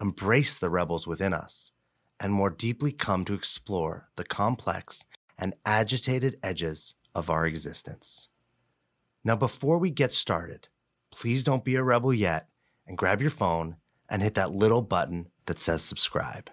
[0.00, 1.72] embrace the rebels within us,
[2.18, 5.04] and more deeply come to explore the complex
[5.38, 8.28] and agitated edges of our existence.
[9.24, 10.68] Now, before we get started,
[11.10, 12.48] please don't be a rebel yet
[12.86, 13.76] and grab your phone
[14.08, 16.50] and hit that little button that says subscribe.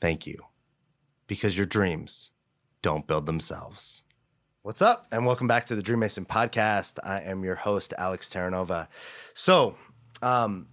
[0.00, 0.38] Thank you.
[1.26, 2.32] Because your dreams
[2.82, 4.04] don't build themselves.
[4.62, 5.06] What's up?
[5.10, 6.98] And welcome back to the Dream Mason podcast.
[7.02, 8.88] I am your host, Alex Terranova.
[9.32, 9.76] So,
[10.22, 10.68] um,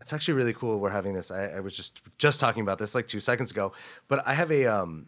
[0.00, 1.30] it's actually really cool we're having this.
[1.30, 3.72] I, I was just just talking about this like two seconds ago,
[4.08, 5.06] but I have a um,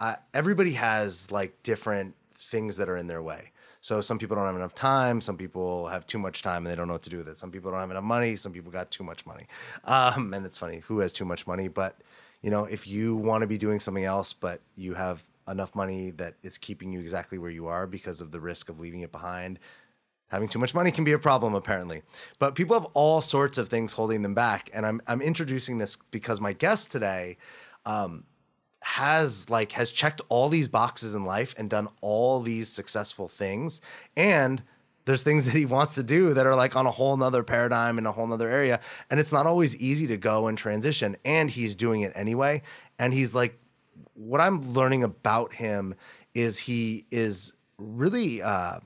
[0.00, 3.52] I, everybody has like different things that are in their way.
[3.82, 5.20] So some people don't have enough time.
[5.20, 7.38] Some people have too much time and they don't know what to do with it.
[7.38, 8.36] Some people don't have enough money.
[8.36, 9.46] Some people got too much money.
[9.84, 11.68] Um, and it's funny who has too much money.
[11.68, 11.96] But
[12.42, 16.10] you know, if you want to be doing something else, but you have enough money
[16.12, 19.12] that it's keeping you exactly where you are because of the risk of leaving it
[19.12, 19.58] behind.
[20.30, 22.02] Having too much money can be a problem, apparently.
[22.38, 24.70] But people have all sorts of things holding them back.
[24.72, 27.36] And I'm, I'm introducing this because my guest today
[27.84, 28.24] um,
[28.82, 33.80] has like has checked all these boxes in life and done all these successful things.
[34.16, 34.62] And
[35.04, 37.98] there's things that he wants to do that are like on a whole nother paradigm
[37.98, 38.80] in a whole nother area.
[39.10, 41.16] And it's not always easy to go and transition.
[41.24, 42.62] And he's doing it anyway.
[42.98, 43.58] And he's like
[44.14, 45.94] what I'm learning about him
[46.34, 48.80] is he is really uh,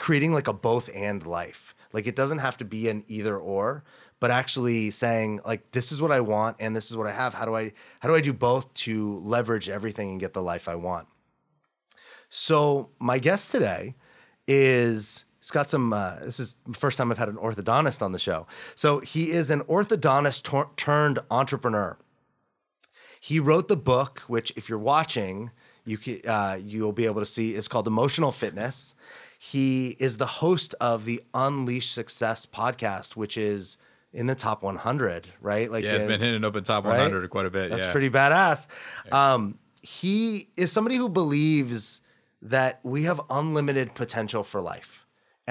[0.00, 1.76] creating like a both and life.
[1.92, 3.84] Like it doesn't have to be an either or,
[4.18, 7.34] but actually saying like this is what I want and this is what I have.
[7.34, 10.68] How do I how do I do both to leverage everything and get the life
[10.68, 11.06] I want?
[12.28, 13.94] So my guest today
[14.48, 18.10] is he's got some uh, this is the first time i've had an orthodontist on
[18.10, 21.96] the show so he is an orthodontist tor- turned entrepreneur
[23.20, 25.50] he wrote the book, which if you're watching,
[25.84, 28.94] you can, uh, you'll be able to see is called Emotional Fitness.
[29.42, 33.78] He is the host of the Unleash Success podcast, which is
[34.12, 35.70] in the top 100, right?
[35.70, 37.30] Like, yeah, it's in, been hitting up in top 100 right?
[37.30, 37.70] quite a bit.
[37.70, 37.90] That's yeah.
[37.90, 38.68] pretty badass.
[39.10, 42.02] Um, he is somebody who believes
[42.42, 44.99] that we have unlimited potential for life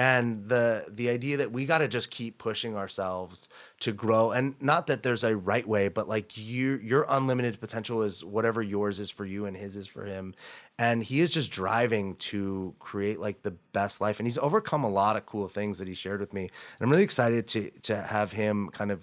[0.00, 3.50] and the the idea that we got to just keep pushing ourselves
[3.80, 8.00] to grow and not that there's a right way but like you your unlimited potential
[8.02, 10.34] is whatever yours is for you and his is for him.
[10.78, 14.18] And he is just driving to create like the best life.
[14.18, 16.42] And he's overcome a lot of cool things that he shared with me.
[16.42, 16.50] And
[16.80, 19.00] i'm really excited to to have him kind of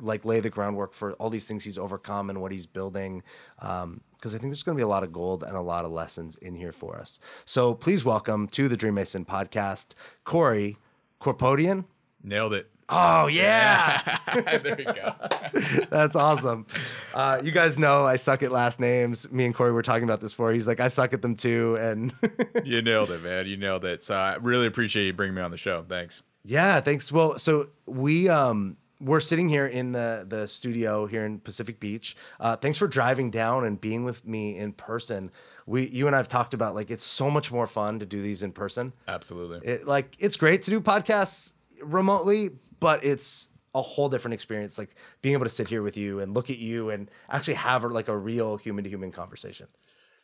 [0.00, 3.22] like lay the groundwork for all these things he's overcome and what he's building
[3.60, 5.84] um, because I think there's going to be a lot of gold and a lot
[5.84, 7.20] of lessons in here for us.
[7.44, 9.88] So please welcome to the Dream Mason podcast,
[10.24, 10.78] Corey
[11.20, 11.84] Corpodian.
[12.22, 12.70] Nailed it.
[12.88, 14.00] Oh yeah,
[14.34, 14.58] yeah.
[14.62, 15.14] there you go.
[15.90, 16.66] That's awesome.
[17.14, 19.30] Uh, you guys know I suck at last names.
[19.30, 20.52] Me and Corey were talking about this before.
[20.52, 22.12] He's like, I suck at them too, and
[22.64, 23.46] you nailed it, man.
[23.46, 24.02] You nailed it.
[24.02, 25.84] So I really appreciate you bringing me on the show.
[25.88, 26.22] Thanks.
[26.44, 27.10] Yeah, thanks.
[27.10, 32.16] Well, so we um we're sitting here in the the studio here in Pacific Beach.
[32.40, 35.30] Uh, thanks for driving down and being with me in person.
[35.66, 38.42] We, you and I've talked about like it's so much more fun to do these
[38.42, 38.92] in person.
[39.06, 39.66] Absolutely.
[39.66, 42.50] It like it's great to do podcasts remotely,
[42.80, 44.78] but it's a whole different experience.
[44.78, 47.84] Like being able to sit here with you and look at you and actually have
[47.84, 49.66] like a real human to human conversation.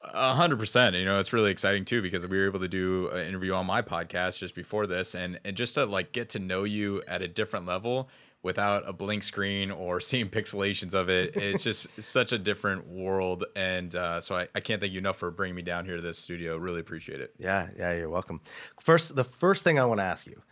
[0.02, 0.97] A hundred percent.
[0.97, 3.66] You know, it's really exciting too because we were able to do an interview on
[3.66, 7.20] my podcast just before this, and and just to like get to know you at
[7.20, 8.08] a different level
[8.43, 11.37] without a blink screen or seeing pixelations of it.
[11.37, 13.45] It's just such a different world.
[13.55, 16.03] And uh, so I, I can't thank you enough for bringing me down here to
[16.03, 16.56] this studio.
[16.56, 17.34] Really appreciate it.
[17.39, 18.41] Yeah, yeah, you're welcome.
[18.81, 20.43] First, the first thing I want to ask you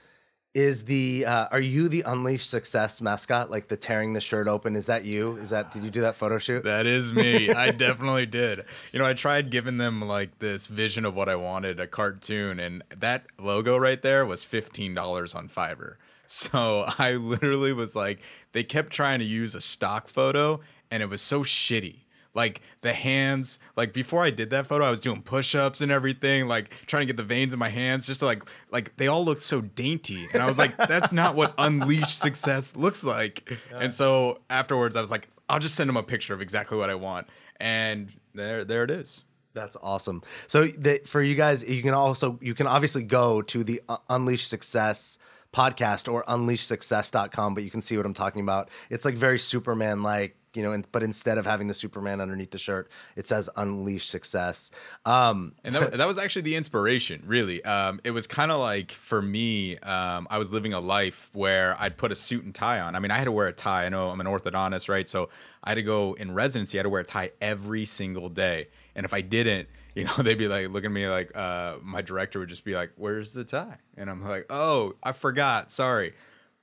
[0.55, 3.51] is the uh, are you the unleashed Success mascot?
[3.51, 4.77] Like the tearing the shirt open?
[4.77, 5.37] Is that you?
[5.37, 6.65] Is that did you do that photo shoot?
[6.65, 7.51] That is me.
[7.51, 8.65] I definitely did.
[8.93, 12.59] You know, I tried giving them like this vision of what I wanted, a cartoon,
[12.59, 15.95] and that logo right there was fifteen dollars on Fiverr.
[16.29, 18.21] So I literally was like,
[18.53, 20.61] they kept trying to use a stock photo
[20.91, 22.03] and it was so shitty.
[22.35, 26.47] Like the hands, like before I did that photo, I was doing push-ups and everything,
[26.47, 29.25] like trying to get the veins in my hands, just to like, like they all
[29.25, 33.51] looked so dainty, and I was like, that's not what unleashed success looks like.
[33.73, 33.79] Yeah.
[33.81, 36.91] And so afterwards, I was like, I'll just send them a picture of exactly what
[36.91, 37.27] I want,
[37.59, 39.25] and there, there it is.
[39.55, 40.23] That's awesome.
[40.47, 43.97] So the, for you guys, you can also you can obviously go to the uh,
[44.11, 45.19] Unleash Success
[45.53, 48.69] podcast or unleashsuccess.com, but you can see what I'm talking about.
[48.91, 52.59] It's like very Superman like you know, but instead of having the Superman underneath the
[52.59, 54.71] shirt, it says "Unleash Success."
[55.05, 57.63] Um, and that, that was actually the inspiration, really.
[57.65, 61.77] Um, it was kind of like for me, um, I was living a life where
[61.79, 62.97] I'd put a suit and tie on.
[62.97, 63.85] I mean, I had to wear a tie.
[63.85, 65.09] I know I'm an orthodontist, right?
[65.09, 65.29] So
[65.63, 66.79] I had to go in residency.
[66.79, 69.69] I had to wear a tie every single day, and if I didn't,
[69.99, 72.75] you know, they'd be like looking at me like uh, my director would just be
[72.75, 75.71] like, "Where's the tie?" And I'm like, "Oh, I forgot.
[75.71, 76.15] Sorry."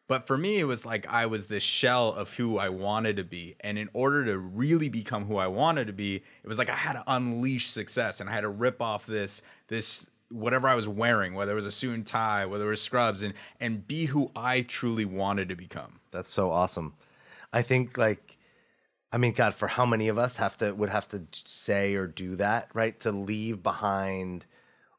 [0.07, 3.23] But for me, it was like I was this shell of who I wanted to
[3.23, 3.55] be.
[3.61, 6.75] And in order to really become who I wanted to be, it was like I
[6.75, 10.87] had to unleash success and I had to rip off this, this, whatever I was
[10.87, 14.05] wearing, whether it was a suit and tie, whether it was scrubs, and and be
[14.05, 15.99] who I truly wanted to become.
[16.11, 16.93] That's so awesome.
[17.51, 18.34] I think like
[19.15, 22.05] I mean, God, for how many of us have to would have to say or
[22.05, 22.99] do that, right?
[22.99, 24.45] To leave behind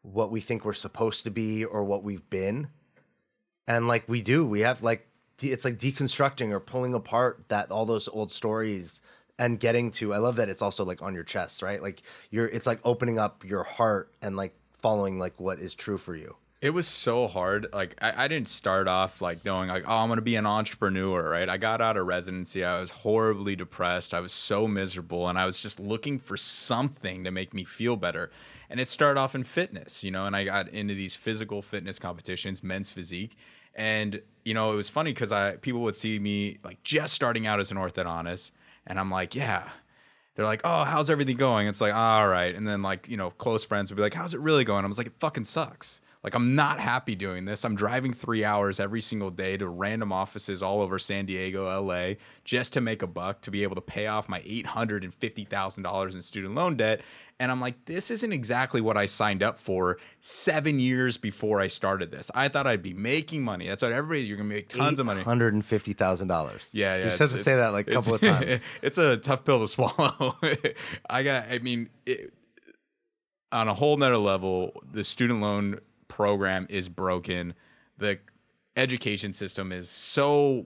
[0.01, 2.69] what we think we're supposed to be or what we've been
[3.67, 5.07] and like we do we have like
[5.43, 9.01] it's like deconstructing or pulling apart that all those old stories
[9.39, 12.49] and getting to i love that it's also like on your chest right like you're
[12.49, 16.37] it's like opening up your heart and like following like what is true for you
[16.61, 20.09] it was so hard like I, I didn't start off like knowing like oh i'm
[20.09, 24.21] gonna be an entrepreneur right i got out of residency i was horribly depressed i
[24.21, 28.31] was so miserable and i was just looking for something to make me feel better
[28.71, 31.99] and it started off in fitness you know and i got into these physical fitness
[31.99, 33.37] competitions men's physique
[33.77, 37.47] and you know, it was funny because I people would see me like just starting
[37.47, 38.53] out as an orthodontist,
[38.87, 39.69] and I'm like, yeah.
[40.35, 41.67] They're like, oh, how's everything going?
[41.67, 42.55] It's like, all right.
[42.55, 44.85] And then like, you know, close friends would be like, how's it really going?
[44.85, 46.03] I was like, it fucking sucks.
[46.23, 47.65] Like, I'm not happy doing this.
[47.65, 52.15] I'm driving three hours every single day to random offices all over San Diego, LA,
[52.45, 56.55] just to make a buck to be able to pay off my $850,000 in student
[56.55, 57.03] loan debt.
[57.39, 61.67] And I'm like, this isn't exactly what I signed up for seven years before I
[61.67, 62.31] started this.
[62.35, 63.69] I thought I'd be making money.
[63.69, 65.23] That's what everybody, you're going to make tons of money.
[65.23, 66.71] $150,000.
[66.73, 67.05] Yeah, yeah.
[67.05, 68.63] You said to say that like a couple of times.
[68.81, 70.37] It's a tough pill to swallow.
[71.11, 72.33] I got, I mean, it,
[73.53, 75.81] on a whole nother level, the student loan
[76.17, 77.53] program is broken.
[77.99, 78.19] The
[78.75, 80.65] education system is so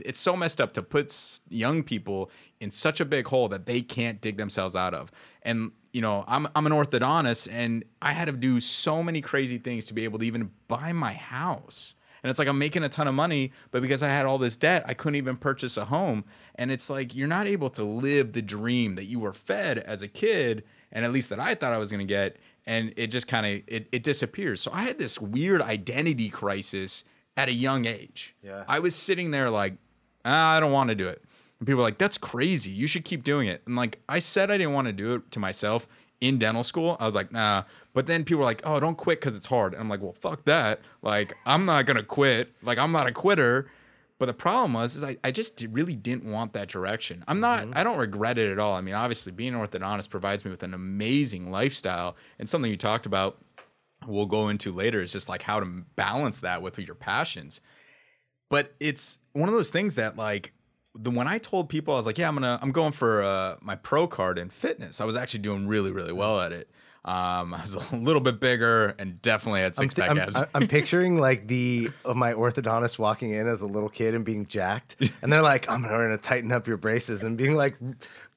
[0.00, 3.80] it's so messed up to put young people in such a big hole that they
[3.80, 5.12] can't dig themselves out of.
[5.42, 9.58] And you know, I'm I'm an orthodontist and I had to do so many crazy
[9.58, 11.94] things to be able to even buy my house.
[12.24, 14.56] And it's like I'm making a ton of money, but because I had all this
[14.56, 16.24] debt, I couldn't even purchase a home.
[16.56, 20.02] And it's like you're not able to live the dream that you were fed as
[20.02, 22.36] a kid, and at least that I thought I was going to get.
[22.68, 24.60] And it just kind of it, it disappears.
[24.60, 27.04] So I had this weird identity crisis
[27.34, 28.36] at a young age.
[28.42, 28.64] Yeah.
[28.68, 29.74] I was sitting there like,
[30.26, 31.24] ah, I don't want to do it.
[31.58, 32.70] And people were like, that's crazy.
[32.70, 33.62] You should keep doing it.
[33.64, 35.88] And like, I said I didn't want to do it to myself
[36.20, 36.98] in dental school.
[37.00, 37.62] I was like, nah.
[37.94, 39.72] But then people were like, oh, don't quit because it's hard.
[39.72, 40.80] And I'm like, well, fuck that.
[41.00, 42.52] Like, I'm not to quit.
[42.62, 43.70] Like, I'm not a quitter.
[44.18, 47.24] But the problem was, is I, I just really didn't want that direction.
[47.28, 47.72] I'm not, mm-hmm.
[47.76, 48.74] I don't regret it at all.
[48.74, 52.76] I mean, obviously, being an orthodontist provides me with an amazing lifestyle and something you
[52.76, 53.38] talked about,
[54.06, 57.60] we'll go into later, is just like how to balance that with your passions.
[58.50, 60.52] But it's one of those things that, like,
[60.94, 63.56] the when I told people I was like, yeah, I'm gonna I'm going for uh,
[63.60, 65.00] my pro card in fitness.
[65.00, 66.68] I was actually doing really really well at it.
[67.08, 70.42] Um, I was a little bit bigger and definitely had six pack abs.
[70.42, 74.26] I'm, I'm, picturing like the of my orthodontist walking in as a little kid and
[74.26, 77.76] being jacked, and they're like, "I'm gonna tighten up your braces," and being like,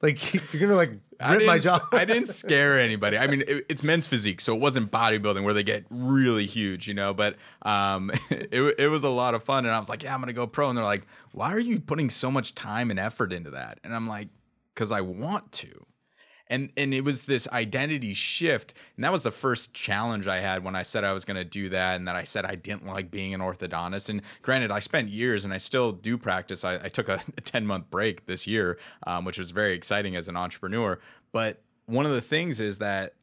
[0.00, 3.18] "Like you're gonna like rip my jaw." I didn't scare anybody.
[3.18, 6.88] I mean, it, it's men's physique, so it wasn't bodybuilding where they get really huge,
[6.88, 7.12] you know.
[7.12, 10.20] But um, it it was a lot of fun, and I was like, "Yeah, I'm
[10.20, 13.34] gonna go pro," and they're like, "Why are you putting so much time and effort
[13.34, 14.28] into that?" And I'm like,
[14.74, 15.84] "Cause I want to."
[16.52, 18.74] And and it was this identity shift.
[18.94, 21.44] And that was the first challenge i had when i said i was going to
[21.44, 24.10] do that and that i said i didn't like being an orthodontist.
[24.10, 26.62] And granted i spent years and i still do practice.
[26.62, 30.14] I, I took a, a 10 month break this year um, which was very exciting
[30.14, 31.00] as an entrepreneur.
[31.32, 33.14] But one of the things is that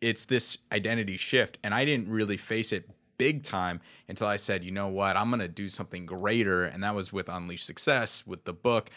[0.00, 2.88] it's this identity shift and i didn't really face it
[3.18, 5.16] big time until i said you know what?
[5.16, 6.64] I'm going to do something greater.
[6.64, 8.90] And that was with unleash success with the book.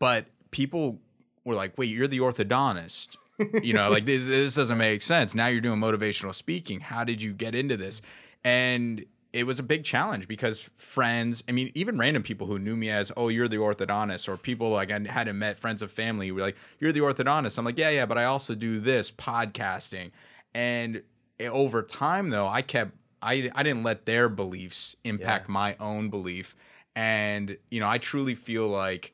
[0.00, 0.98] But people
[1.44, 3.16] were like wait you're the orthodontist
[3.62, 5.34] you know, like this, this doesn't make sense.
[5.34, 6.80] Now you're doing motivational speaking.
[6.80, 8.02] How did you get into this?
[8.44, 12.76] And it was a big challenge because friends, I mean, even random people who knew
[12.76, 16.30] me as, oh, you're the orthodontist, or people like I hadn't met, friends of family,
[16.32, 17.58] were like, you're the orthodontist.
[17.58, 20.12] I'm like, yeah, yeah, but I also do this podcasting.
[20.54, 21.02] And
[21.38, 25.52] eh, over time, though, I kept, I, I didn't let their beliefs impact yeah.
[25.52, 26.56] my own belief.
[26.94, 29.12] And, you know, I truly feel like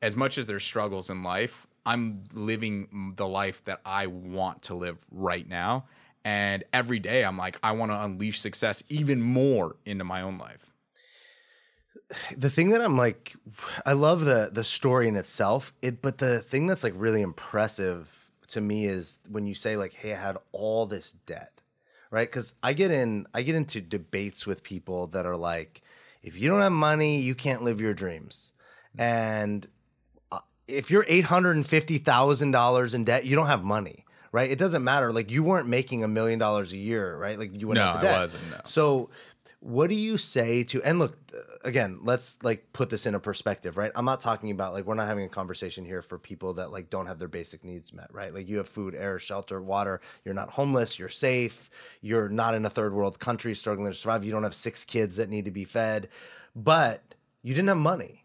[0.00, 4.74] as much as there's struggles in life, I'm living the life that I want to
[4.74, 5.84] live right now.
[6.24, 10.38] And every day I'm like, I want to unleash success even more into my own
[10.38, 10.72] life.
[12.36, 13.34] the thing that I'm like,
[13.86, 15.72] I love the the story in itself.
[15.82, 19.92] It, but the thing that's like really impressive to me is when you say like,
[19.92, 21.62] "Hey, I had all this debt,"
[22.10, 22.28] right?
[22.28, 25.82] Because I get in, I get into debates with people that are like,
[26.22, 28.52] "If you don't have money, you can't live your dreams,"
[28.98, 29.68] and uh,
[30.68, 34.50] if you're eight hundred and fifty thousand dollars in debt, you don't have money, right?
[34.50, 35.12] It doesn't matter.
[35.12, 37.38] Like you weren't making a million dollars a year, right?
[37.38, 38.60] Like you wouldn't No, have the I wasn't, no.
[38.64, 39.10] So,
[39.60, 40.82] what do you say to?
[40.82, 41.16] And look,
[41.64, 43.90] again, let's like put this in a perspective, right?
[43.94, 46.90] I'm not talking about like we're not having a conversation here for people that like
[46.90, 48.32] don't have their basic needs met, right?
[48.32, 50.00] Like you have food, air, shelter, water.
[50.24, 50.98] You're not homeless.
[50.98, 51.70] You're safe.
[52.02, 54.24] You're not in a third world country struggling to survive.
[54.24, 56.08] You don't have six kids that need to be fed,
[56.54, 58.23] but you didn't have money.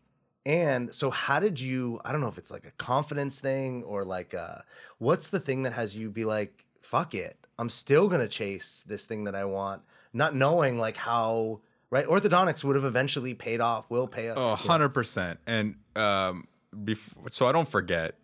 [0.50, 2.02] And so, how did you?
[2.04, 4.58] I don't know if it's like a confidence thing or like, uh,
[4.98, 9.06] what's the thing that has you be like, fuck it, I'm still gonna chase this
[9.06, 11.60] thing that I want, not knowing like how
[11.92, 14.38] right orthodontics would have eventually paid off, will pay off.
[14.40, 15.38] Oh, 100%.
[15.46, 18.16] And um, bef- so I don't forget,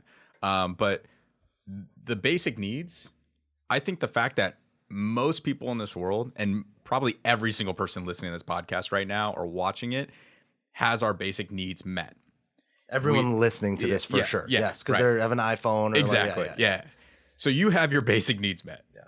[0.42, 1.06] um, but
[2.04, 3.12] the basic needs,
[3.70, 4.58] I think the fact that
[4.90, 9.08] most people in this world, and probably every single person listening to this podcast right
[9.08, 10.10] now or watching it,
[10.76, 12.18] has our basic needs met.
[12.90, 15.14] Everyone listening to yeah, this for yeah, sure, yeah, yes, because right.
[15.14, 15.88] they have an iPhone.
[15.88, 16.46] Or like- yeah, exactly.
[16.46, 16.54] yeah.
[16.58, 16.82] yeah,
[17.38, 18.84] So you have your basic needs met.
[18.94, 19.02] Yeah.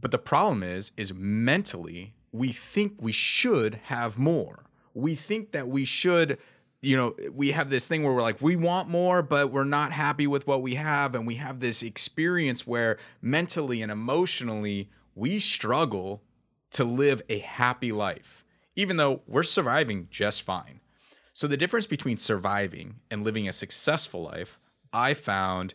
[0.00, 4.64] But the problem is, is mentally, we think we should have more.
[4.94, 6.38] We think that we should,
[6.80, 9.92] you know, we have this thing where we're like, we want more, but we're not
[9.92, 11.14] happy with what we have.
[11.14, 16.22] And we have this experience where mentally and emotionally, we struggle
[16.70, 18.44] to live a happy life,
[18.78, 20.78] even though we're surviving just fine.
[21.32, 24.60] So the difference between surviving and living a successful life,
[24.92, 25.74] I found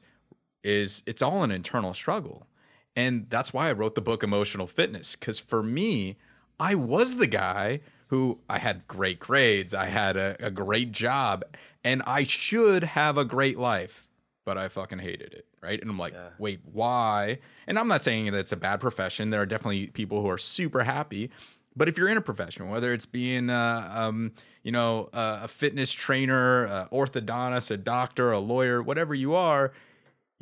[0.64, 2.48] is it's all an internal struggle.
[2.96, 6.16] And that's why I wrote the book Emotional Fitness cuz for me,
[6.62, 11.44] I was the guy who I had great grades, I had a, a great job,
[11.84, 14.08] and I should have a great life,
[14.46, 15.82] but I fucking hated it, right?
[15.82, 16.30] And I'm like, Yeah.
[16.38, 17.40] wait, why?
[17.68, 19.30] And I'm not saying that it's a bad profession.
[19.30, 21.32] There are definitely people who are super happy,
[21.76, 25.48] but if you're in a profession, whether it's being, uh, um, you know, uh, a
[25.48, 29.72] fitness trainer, uh, orthodontist, a doctor, a lawyer, whatever you are,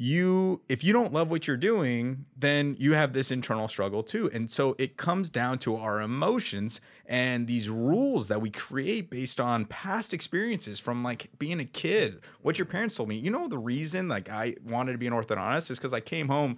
[0.02, 4.32] you if you don't love what you're doing, then you have this internal struggle too.
[4.34, 9.40] And so it comes down to our emotions and these rules that we create based
[9.40, 12.20] on past experiences from like being a kid.
[12.42, 13.16] What your parents told me.
[13.18, 16.30] You know the reason like I wanted to be an orthodontist is because I came
[16.30, 16.58] home.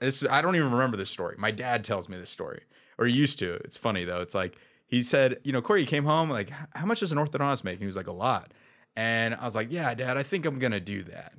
[0.00, 1.34] This, I don't even remember this story.
[1.38, 2.62] My dad tells me this story,
[2.98, 3.54] or used to.
[3.64, 4.20] It's funny though.
[4.20, 7.18] It's like he said, you know, Corey, you came home like, how much does an
[7.18, 7.74] orthodontist make?
[7.74, 8.52] And he was like, a lot.
[8.94, 11.32] And I was like, yeah, dad, I think I'm gonna do that.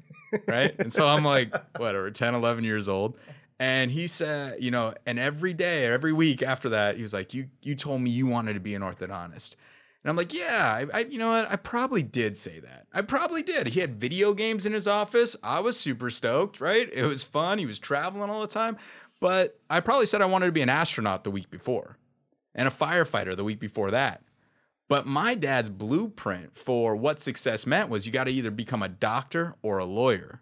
[0.48, 0.76] Right.
[0.78, 3.18] and so I'm like, whatever, 10, 11 years old.
[3.60, 7.14] And he said, you know, and every day or every week after that, he was
[7.14, 9.56] like, you you told me you wanted to be an orthodontist.
[10.04, 11.52] And I'm like, yeah, I, I, you know what?
[11.52, 12.88] I probably did say that.
[12.94, 13.68] I probably did.
[13.68, 15.36] He had video games in his office.
[15.44, 16.88] I was super stoked, right?
[16.94, 17.58] It was fun.
[17.58, 18.78] He was traveling all the time.
[19.20, 21.98] But I probably said I wanted to be an astronaut the week before
[22.54, 24.22] and a firefighter the week before that.
[24.88, 28.88] But my dad's blueprint for what success meant was you got to either become a
[28.90, 30.42] doctor or a lawyer.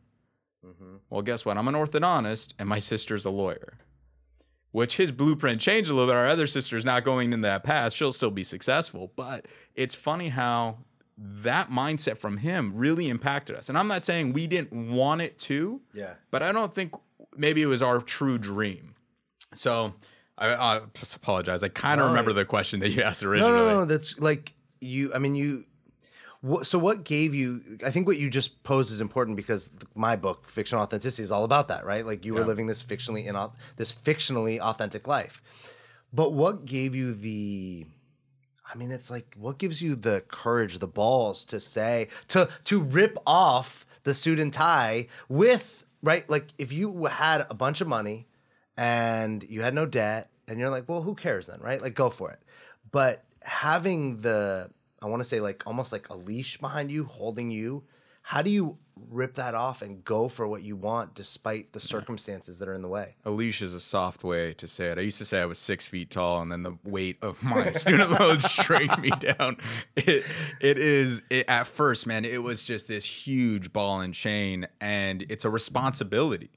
[0.65, 1.00] Mhm.
[1.10, 1.58] Well, guess what?
[1.58, 3.79] I'm an orthodontist and my sister's a lawyer.
[4.72, 6.17] Which his blueprint changed a little bit.
[6.17, 7.94] Our other sister's not going in that path.
[7.94, 9.12] She'll still be successful.
[9.15, 10.79] But it's funny how
[11.17, 13.70] that mindset from him really impacted us.
[13.70, 16.15] And I'm not saying we didn't want it to, Yeah.
[16.29, 16.94] but I don't think
[17.38, 18.96] maybe it was our true dream.
[19.54, 19.94] So
[20.38, 20.82] I, I
[21.15, 21.63] apologize.
[21.63, 23.51] I kind of No, remember the question that you asked originally.
[23.51, 23.86] no, no.
[23.86, 25.13] That's like you.
[25.13, 25.65] I mean, you.
[26.42, 27.62] What, so what gave you?
[27.84, 31.44] I think what you just posed is important because my book, Fictional Authenticity, is all
[31.44, 32.06] about that, right?
[32.06, 33.36] Like you were living this fictionally in
[33.77, 35.42] this fictionally authentic life.
[36.13, 37.86] But what gave you the?
[38.72, 42.80] I mean, it's like what gives you the courage, the balls to say to to
[42.82, 46.30] rip off the suit and tie with right?
[46.30, 48.28] Like if you had a bunch of money
[48.78, 51.82] and you had no debt and you're like, well, who cares then, right?
[51.82, 52.40] Like go for it.
[52.92, 54.70] But having the
[55.02, 57.84] I want to say like almost like a leash behind you holding you,
[58.22, 58.78] how do you
[59.10, 62.82] rip that off and go for what you want despite the circumstances that are in
[62.82, 63.16] the way?
[63.25, 64.98] A leash is a soft way to say it.
[64.98, 67.72] I used to say I was six feet tall, and then the weight of my
[67.74, 69.58] student loans dragged me down.
[69.96, 70.25] It,
[70.62, 72.25] it is it, at first, man.
[72.25, 76.50] It was just this huge ball and chain, and it's a responsibility.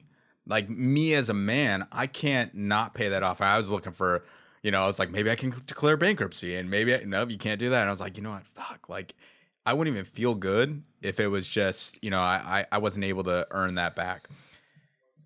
[0.45, 3.41] Like me as a man, I can't not pay that off.
[3.41, 4.23] I was looking for,
[4.63, 7.37] you know, I was like, maybe I can declare bankruptcy, and maybe I, no, you
[7.37, 7.81] can't do that.
[7.81, 9.13] And I was like, you know what, fuck, like.
[9.65, 13.23] I wouldn't even feel good if it was just, you know, I, I wasn't able
[13.25, 14.29] to earn that back.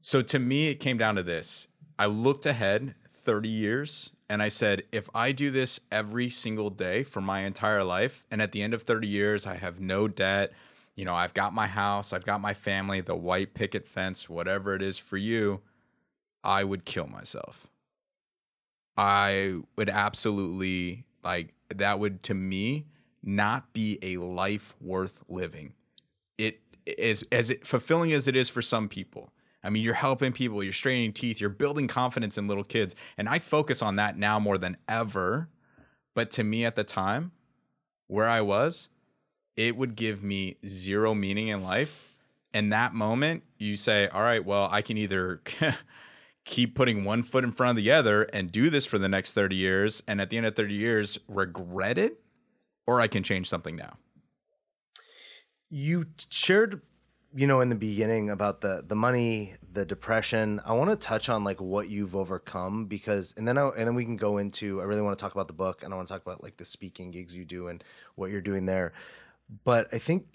[0.01, 1.67] So to me, it came down to this.
[1.97, 7.03] I looked ahead 30 years and I said, if I do this every single day
[7.03, 10.51] for my entire life, and at the end of 30 years, I have no debt,
[10.95, 14.75] you know, I've got my house, I've got my family, the white picket fence, whatever
[14.75, 15.61] it is for you,
[16.43, 17.67] I would kill myself.
[18.97, 22.85] I would absolutely like that would to me
[23.24, 25.74] not be a life worth living.
[26.38, 29.32] It is as fulfilling as it is for some people.
[29.63, 32.96] I mean, you're helping people, you're straightening teeth, you're building confidence in little kids.
[33.18, 35.48] And I focus on that now more than ever.
[36.13, 37.32] But to me at the time,
[38.08, 38.89] where I was,
[39.56, 42.10] it would give me zero meaning in life.
[42.53, 45.42] In that moment, you say, all right, well, I can either
[46.46, 49.34] keep putting one foot in front of the other and do this for the next
[49.34, 50.03] 30 years.
[50.08, 52.20] And at the end of 30 years, regret it,
[52.87, 53.97] or I can change something now.
[55.69, 56.81] You shared
[57.35, 60.61] you know in the beginning about the the money the depression.
[60.65, 63.95] I want to touch on like what you've overcome because and then I, and then
[63.95, 66.07] we can go into i really want to talk about the book and i want
[66.07, 67.83] to talk about like the speaking gigs you do and
[68.15, 68.93] what you're doing there.
[69.63, 70.27] But i think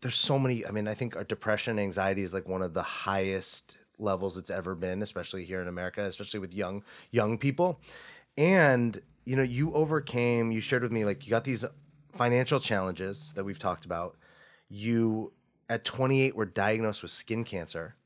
[0.00, 2.82] there's so many i mean i think our depression anxiety is like one of the
[2.82, 7.80] highest levels it's ever been especially here in america especially with young young people.
[8.36, 11.64] And you know you overcame you shared with me like you got these
[12.12, 14.16] financial challenges that we've talked about.
[14.68, 15.32] You
[15.68, 17.96] at 28 were diagnosed with skin cancer.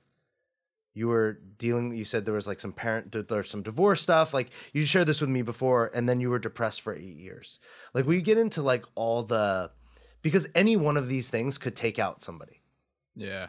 [0.95, 4.51] You were dealing you said there was like some parent there's some divorce stuff like
[4.73, 7.61] you shared this with me before and then you were depressed for eight years.
[7.95, 9.71] Like we get into like all the
[10.23, 12.63] because any one of these things could take out somebody.
[13.15, 13.49] Yeah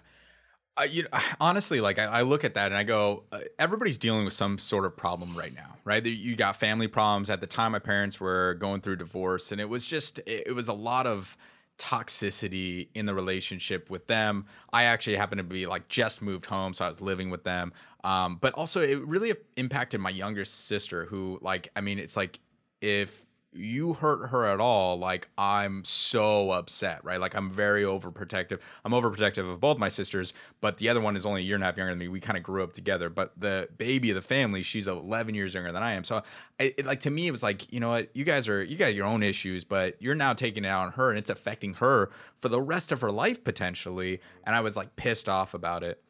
[0.84, 4.26] you know, honestly, like I, I, look at that and I go, uh, everybody's dealing
[4.26, 6.06] with some sort of problem right now, right?
[6.06, 7.30] You got family problems.
[7.30, 10.54] At the time, my parents were going through divorce, and it was just, it, it
[10.54, 11.38] was a lot of
[11.78, 14.46] toxicity in the relationship with them.
[14.72, 17.74] I actually happened to be like just moved home, so I was living with them.
[18.04, 22.40] Um, but also, it really impacted my younger sister, who, like, I mean, it's like
[22.82, 27.20] if you hurt her at all, like I'm so upset, right?
[27.20, 28.60] Like I'm very overprotective.
[28.86, 31.64] I'm overprotective of both my sisters, but the other one is only a year and
[31.64, 32.08] a half younger than me.
[32.08, 35.54] We kind of grew up together, but the baby of the family, she's 11 years
[35.56, 36.04] younger than I am.
[36.04, 36.22] So,
[36.60, 38.78] it, it, like to me, it was like, you know what, you guys are, you
[38.78, 41.76] got your own issues, but you're now taking it out on her, and it's affecting
[41.76, 44.22] her for the rest of her life potentially.
[44.44, 46.02] And I was like pissed off about it.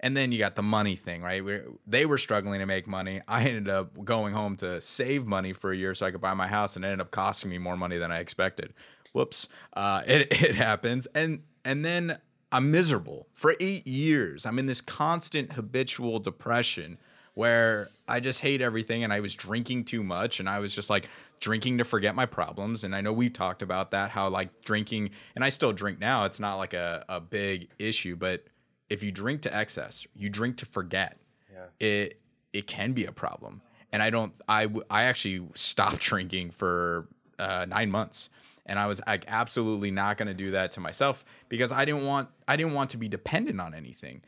[0.00, 1.44] And then you got the money thing, right?
[1.44, 3.20] we they were struggling to make money.
[3.26, 6.34] I ended up going home to save money for a year so I could buy
[6.34, 8.74] my house, and it ended up costing me more money than I expected.
[9.12, 9.48] Whoops!
[9.72, 12.18] Uh, it it happens, and and then
[12.52, 14.46] I'm miserable for eight years.
[14.46, 16.98] I'm in this constant habitual depression
[17.34, 20.90] where I just hate everything, and I was drinking too much, and I was just
[20.90, 21.08] like
[21.40, 22.84] drinking to forget my problems.
[22.84, 26.24] And I know we talked about that, how like drinking, and I still drink now.
[26.24, 28.44] It's not like a a big issue, but
[28.90, 31.18] if you drink to excess, you drink to forget.
[31.52, 31.86] Yeah.
[31.86, 32.20] It
[32.52, 33.62] it can be a problem.
[33.92, 38.30] And I don't I I actually stopped drinking for uh, 9 months.
[38.66, 42.04] And I was like absolutely not going to do that to myself because I didn't
[42.04, 44.22] want I didn't want to be dependent on anything.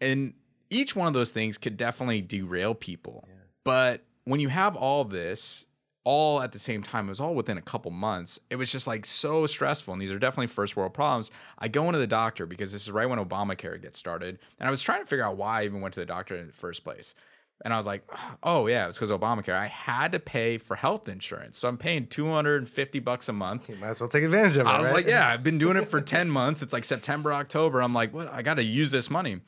[0.00, 0.34] And
[0.70, 3.24] each one of those things could definitely derail people.
[3.28, 3.34] Yeah.
[3.64, 5.66] But when you have all this
[6.04, 7.06] all at the same time.
[7.06, 8.40] It was all within a couple months.
[8.48, 9.92] It was just like so stressful.
[9.92, 11.30] And these are definitely first world problems.
[11.58, 14.38] I go into the doctor because this is right when Obamacare gets started.
[14.58, 16.46] And I was trying to figure out why I even went to the doctor in
[16.46, 17.14] the first place.
[17.62, 18.02] And I was like,
[18.42, 19.54] oh yeah, it was because Obamacare.
[19.54, 21.58] I had to pay for health insurance.
[21.58, 23.68] So I'm paying 250 bucks a month.
[23.68, 24.70] You might as well take advantage of it.
[24.70, 24.94] I was right?
[24.94, 26.62] like, yeah, I've been doing it for 10 months.
[26.62, 27.82] It's like September, October.
[27.82, 28.32] I'm like, what?
[28.32, 29.40] I got to use this money.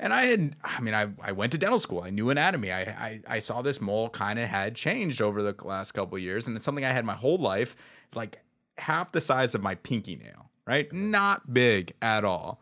[0.00, 2.02] And I had, I mean, I, I went to dental school.
[2.02, 2.70] I knew anatomy.
[2.70, 6.46] I, I, I saw this mole kind of had changed over the last couple years.
[6.46, 7.74] And it's something I had my whole life,
[8.14, 8.38] like
[8.78, 10.92] half the size of my pinky nail, right?
[10.92, 12.60] Not big at all.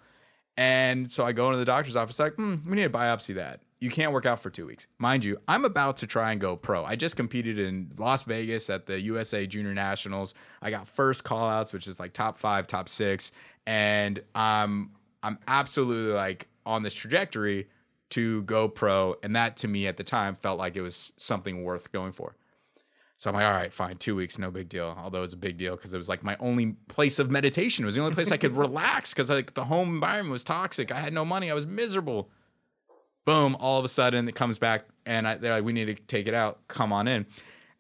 [0.57, 3.61] And so I go into the doctor's office, like, hmm, we need to biopsy that.
[3.79, 4.87] You can't work out for two weeks.
[4.99, 6.83] Mind you, I'm about to try and go pro.
[6.83, 10.33] I just competed in Las Vegas at the USA Junior Nationals.
[10.62, 13.33] I got first call outs, which is like top five, top six.
[13.66, 17.69] And I'm I'm absolutely like on this trajectory
[18.11, 19.17] to go pro.
[19.23, 22.37] And that to me at the time felt like it was something worth going for.
[23.19, 24.95] So I'm like, all right, fine, two weeks, no big deal.
[24.99, 27.85] Although it was a big deal because it was like my only place of meditation.
[27.85, 30.93] It was the only place I could relax because like the home environment was toxic.
[30.93, 31.51] I had no money.
[31.51, 32.29] I was miserable.
[33.25, 33.57] Boom!
[33.59, 36.29] All of a sudden, it comes back, and I, they're like, "We need to take
[36.29, 36.61] it out.
[36.69, 37.27] Come on in."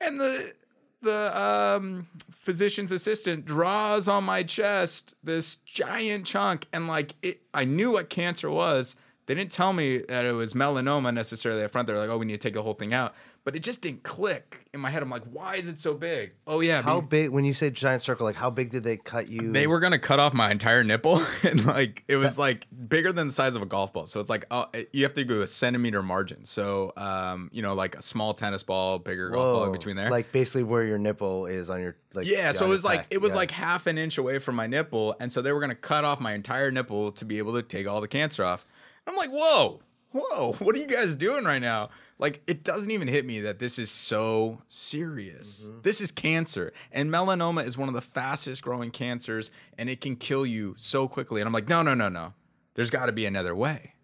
[0.00, 0.52] And the
[1.02, 7.64] the um, physician's assistant draws on my chest this giant chunk, and like it, I
[7.64, 8.96] knew what cancer was.
[9.26, 11.86] They didn't tell me that it was melanoma necessarily up front.
[11.86, 13.14] They're like, oh, we need to take the whole thing out.
[13.46, 15.04] But it just didn't click in my head.
[15.04, 16.32] I'm like, why is it so big?
[16.48, 17.30] Oh yeah, How be- big?
[17.30, 19.52] When you say giant circle, like how big did they cut you?
[19.52, 23.28] they were gonna cut off my entire nipple, and like it was like bigger than
[23.28, 24.06] the size of a golf ball.
[24.06, 26.44] So it's like oh, you have to go a centimeter margin.
[26.44, 30.10] So um, you know, like a small tennis ball, bigger golf ball in between there.
[30.10, 32.26] like basically where your nipple is on your like.
[32.26, 33.06] yeah, so it was like back.
[33.10, 33.36] it was Yeah.
[33.36, 36.18] like half an inch away from my nipple, and so they were gonna cut off
[36.18, 38.66] my entire nipple to be able to take all the cancer off.
[39.06, 39.78] I'm like, whoa,
[40.10, 41.90] whoa, what are you guys doing right now?
[42.18, 45.66] Like, it doesn't even hit me that this is so serious.
[45.66, 45.80] Mm-hmm.
[45.82, 50.16] This is cancer, and melanoma is one of the fastest growing cancers, and it can
[50.16, 51.42] kill you so quickly.
[51.42, 52.32] And I'm like, no, no, no, no.
[52.74, 53.94] There's got to be another way.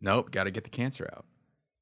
[0.00, 1.26] Nope, got to get the cancer out.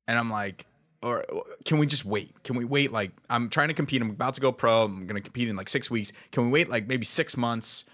[0.08, 0.66] And I'm like,
[1.02, 1.24] or
[1.64, 2.42] can we just wait?
[2.44, 2.90] Can we wait?
[2.90, 4.00] Like, I'm trying to compete.
[4.00, 4.84] I'm about to go pro.
[4.84, 6.12] I'm going to compete in like six weeks.
[6.32, 7.84] Can we wait like maybe six months?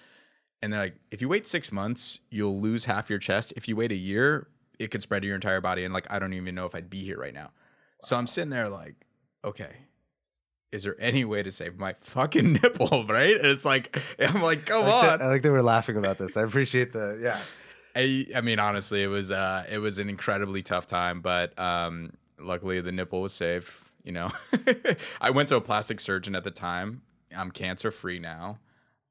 [0.62, 3.52] And they're like, if you wait six months, you'll lose half your chest.
[3.56, 4.46] If you wait a year,
[4.80, 5.84] it could spread to your entire body.
[5.84, 7.50] And like, I don't even know if I'd be here right now.
[8.00, 8.94] So I'm sitting there like,
[9.44, 9.70] okay,
[10.72, 13.04] is there any way to save my fucking nipple?
[13.06, 13.36] Right?
[13.36, 15.04] And it's like, I'm like, come I like, on.
[15.04, 16.36] that, I like they we're laughing about this.
[16.36, 17.38] I appreciate the yeah.
[17.94, 22.12] I, I mean, honestly, it was uh, it was an incredibly tough time, but um,
[22.38, 23.68] luckily the nipple was saved.
[24.04, 24.28] You know,
[25.20, 27.02] I went to a plastic surgeon at the time.
[27.36, 28.60] I'm cancer free now,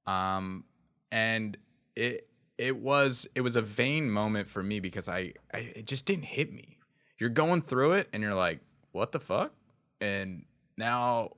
[0.07, 0.63] um,
[1.11, 1.57] and
[1.95, 2.28] it
[2.59, 6.25] it was it was a vain moment for me because I, I it just didn't
[6.25, 6.77] hit me.
[7.17, 8.59] You're going through it, and you're like,
[8.91, 9.53] what the fuck?
[10.01, 10.45] And
[10.77, 11.31] now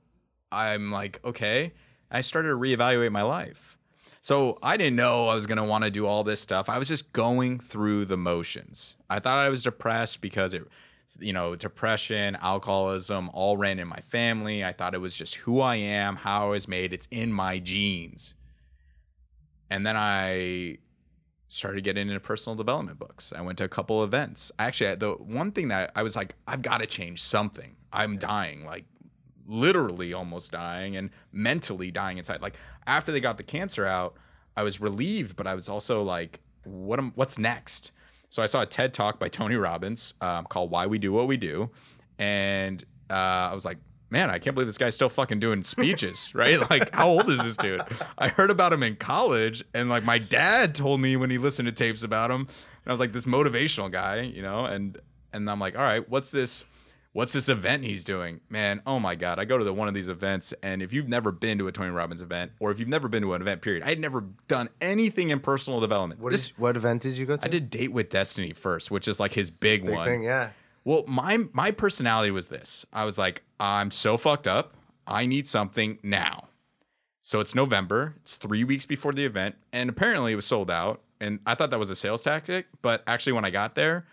[0.50, 1.72] I'm like, okay.
[2.10, 3.78] I started to reevaluate my life.
[4.20, 6.68] So I didn't know I was to want to do all this stuff.
[6.68, 8.96] I was just going through the motions.
[9.08, 10.62] I thought I was depressed because it,
[11.18, 14.62] you know, depression, alcoholism all ran in my family.
[14.64, 16.92] I thought it was just who I am, how I was made.
[16.92, 18.34] It's in my genes.
[19.70, 20.78] And then I
[21.52, 23.32] started getting into personal development books.
[23.36, 24.50] I went to a couple events.
[24.58, 27.76] Actually, the one thing that I was like, I've got to change something.
[27.92, 28.84] I'm dying, like
[29.46, 32.40] literally almost dying and mentally dying inside.
[32.40, 34.14] Like after they got the cancer out,
[34.56, 37.92] I was relieved, but I was also like, what am, what's next?
[38.30, 41.26] So I saw a TED talk by Tony Robbins um, called "Why We Do What
[41.26, 41.68] We Do,"
[42.18, 43.12] and uh,
[43.50, 43.76] I was like,
[44.12, 46.60] man, I can't believe this guy's still fucking doing speeches, right?
[46.70, 47.82] Like, how old is this dude?
[48.18, 51.66] I heard about him in college, and like my dad told me when he listened
[51.66, 52.48] to tapes about him, and
[52.86, 54.98] I was like, this motivational guy, you know, and
[55.32, 56.64] and I'm like, all right, what's this?
[57.14, 58.40] What's this event he's doing?
[58.48, 59.38] Man, oh my God.
[59.38, 61.72] I go to the one of these events, and if you've never been to a
[61.72, 64.70] Tony Robbins event, or if you've never been to an event, period, I'd never done
[64.80, 66.22] anything in personal development.
[66.22, 67.44] What This- did- what event did you go to?
[67.44, 70.06] I did Date with Destiny first, which is like his big, big one.
[70.06, 70.22] thing.
[70.22, 70.50] Yeah.
[70.84, 72.84] Well, my my personality was this.
[72.92, 74.74] I was like, I'm so fucked up.
[75.06, 76.48] I need something now.
[77.20, 78.16] So it's November.
[78.22, 81.00] It's three weeks before the event, and apparently it was sold out.
[81.20, 84.06] And I thought that was a sales tactic, but actually, when I got there,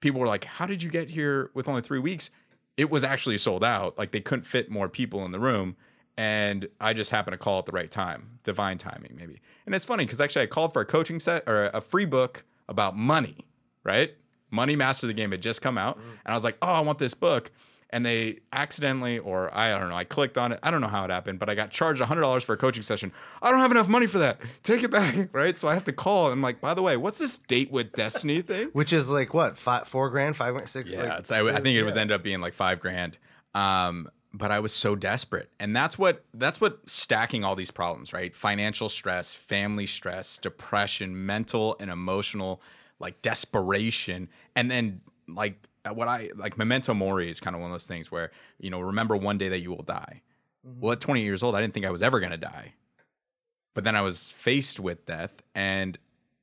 [0.00, 2.30] people were like, "How did you get here with only three weeks?"
[2.76, 3.98] It was actually sold out.
[3.98, 5.76] Like they couldn't fit more people in the room,
[6.16, 9.40] and I just happened to call at the right time, divine timing, maybe.
[9.66, 12.44] And it's funny because actually, I called for a coaching set or a free book
[12.68, 13.38] about money,
[13.82, 14.14] right?
[14.52, 16.98] Money Master the Game had just come out, and I was like, "Oh, I want
[16.98, 17.50] this book."
[17.94, 20.58] And they accidentally, or I don't know, I clicked on it.
[20.62, 23.12] I don't know how it happened, but I got charged $100 for a coaching session.
[23.42, 24.40] I don't have enough money for that.
[24.62, 25.58] Take it back, right?
[25.58, 26.28] So I have to call.
[26.28, 28.68] And I'm like, by the way, what's this date with destiny thing?
[28.72, 29.58] Which is like what?
[29.58, 30.94] Five, four grand, five six.
[30.94, 32.00] Yeah, like, it's, I, I think it was yeah.
[32.00, 33.18] ended up being like five grand.
[33.54, 38.12] Um, but I was so desperate, and that's what that's what stacking all these problems,
[38.12, 38.34] right?
[38.34, 42.62] Financial stress, family stress, depression, mental and emotional,
[43.02, 47.70] like desperation, and then like uh, what I like memento mori is kind of one
[47.70, 50.22] of those things where you know remember one day that you will die.
[50.66, 50.80] Mm-hmm.
[50.80, 52.72] Well, at 20 years old, I didn't think I was ever gonna die,
[53.74, 55.98] but then I was faced with death, and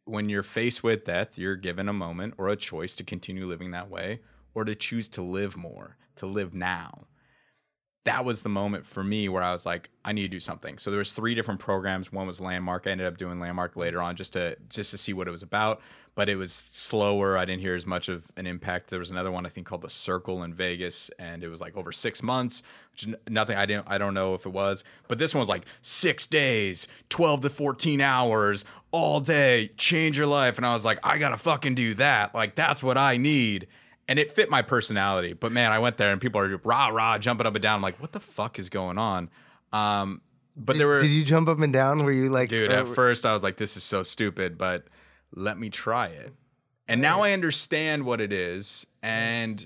[0.06, 3.72] when you're faced with death, you're given a moment or a choice to continue living
[3.72, 4.20] that way
[4.54, 7.06] or to choose to live more, to live now.
[8.06, 10.80] That was the moment for me where I was like, I need to do something.
[10.80, 12.12] So there was three different programs.
[12.12, 12.88] One was Landmark.
[12.88, 15.44] I ended up doing Landmark later on just to just to see what it was
[15.44, 15.82] about.
[16.20, 17.38] But it was slower.
[17.38, 18.90] I didn't hear as much of an impact.
[18.90, 21.78] There was another one I think called the Circle in Vegas, and it was like
[21.78, 23.56] over six months, which is nothing.
[23.56, 23.86] I didn't.
[23.88, 27.50] I don't know if it was, but this one was like six days, twelve to
[27.50, 30.58] fourteen hours, all day, change your life.
[30.58, 32.36] And I was like, I gotta fucking do that.
[32.36, 33.68] Like that's what I need
[34.10, 35.32] and it fit my personality.
[35.34, 37.76] But man, I went there and people are rah rah jumping up and down.
[37.76, 39.30] I'm like, what the fuck is going on?
[39.72, 40.22] Um,
[40.58, 42.00] but did, there were, Did you jump up and down?
[42.00, 42.72] Were you like, dude.
[42.72, 44.86] uh, At first, I was like, this is so stupid, but
[45.34, 46.34] let me try it.
[46.88, 49.64] And now I understand what it is, and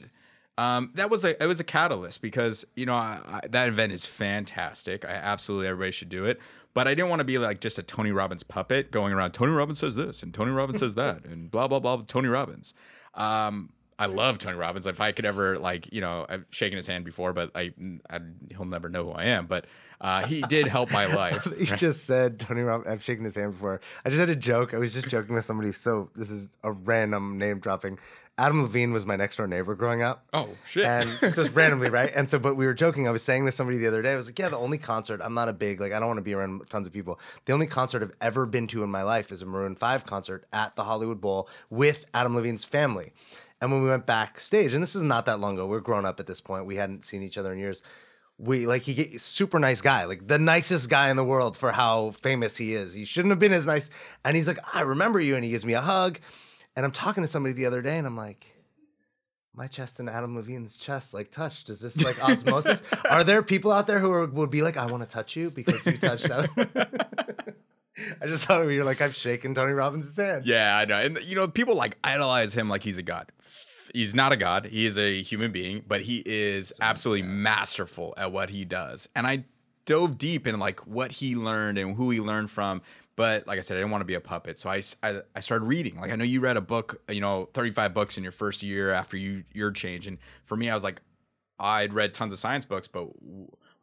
[0.58, 3.94] um, that was a it was a catalyst because you know I, I, that event
[3.94, 5.06] is fantastic.
[5.06, 6.40] I absolutely everybody should do it.
[6.74, 9.32] But I didn't want to be like just a Tony Robbins puppet going around.
[9.32, 12.04] Tony Robbins says this, and Tony Robbins says that, and blah blah blah.
[12.08, 12.74] Tony Robbins.
[13.14, 14.86] Um, I love Tony Robbins.
[14.86, 17.74] If I could ever like, you know, I've shaken his hand before, but I,
[18.10, 19.46] I he'll never know who I am.
[19.46, 19.66] But
[20.02, 21.48] uh, he did help my life.
[21.58, 22.88] you just said Tony Robbins.
[22.92, 23.82] I've shaken his hand before.
[24.06, 24.74] I just had a joke.
[24.74, 25.72] I was just joking with somebody.
[25.72, 28.00] So this is a random name dropping.
[28.36, 30.26] Adam Levine was my next door neighbor growing up.
[30.34, 30.86] Oh shit!
[30.86, 32.12] And just randomly, right?
[32.16, 33.08] And so, but we were joking.
[33.08, 34.12] I was saying to somebody the other day.
[34.12, 35.22] I was like, "Yeah, the only concert.
[35.24, 35.94] I'm not a big like.
[35.94, 37.20] I don't want to be around tons of people.
[37.46, 40.46] The only concert I've ever been to in my life is a Maroon Five concert
[40.52, 43.14] at the Hollywood Bowl with Adam Levine's family.
[43.64, 45.66] And when we went backstage, and this is not that long ago.
[45.66, 46.66] We're grown up at this point.
[46.66, 47.82] We hadn't seen each other in years.
[48.38, 51.72] We like he get super nice guy, like the nicest guy in the world for
[51.72, 52.94] how famous he is.
[52.94, 53.90] He shouldn't have been as nice.
[54.26, 56.20] And he's like, I remember you, and he gives me a hug.
[56.76, 58.54] And I'm talking to somebody the other day, and I'm like,
[59.56, 61.70] my chest and Adam Levine's chest like touched.
[61.70, 62.84] Is this like osmosis?
[63.10, 65.50] Are there people out there who are, would be like, I want to touch you
[65.50, 66.52] because you touched Adam?
[68.22, 70.46] I just thought of you like I've shaken Tony Robbins' hand.
[70.46, 70.98] Yeah, I know.
[71.00, 73.32] And you know, people like idolize him like he's a god.
[73.94, 74.66] He's not a god.
[74.66, 79.08] He is a human being, but he is absolutely masterful at what he does.
[79.16, 79.46] And I
[79.86, 82.82] dove deep in like what he learned and who he learned from
[83.16, 84.58] but like I said, I didn't want to be a puppet.
[84.58, 86.00] So I, I, I, started reading.
[86.00, 88.92] Like I know you read a book, you know, 35 books in your first year
[88.92, 90.08] after you your change.
[90.08, 91.02] And for me, I was like,
[91.60, 93.10] I'd read tons of science books, but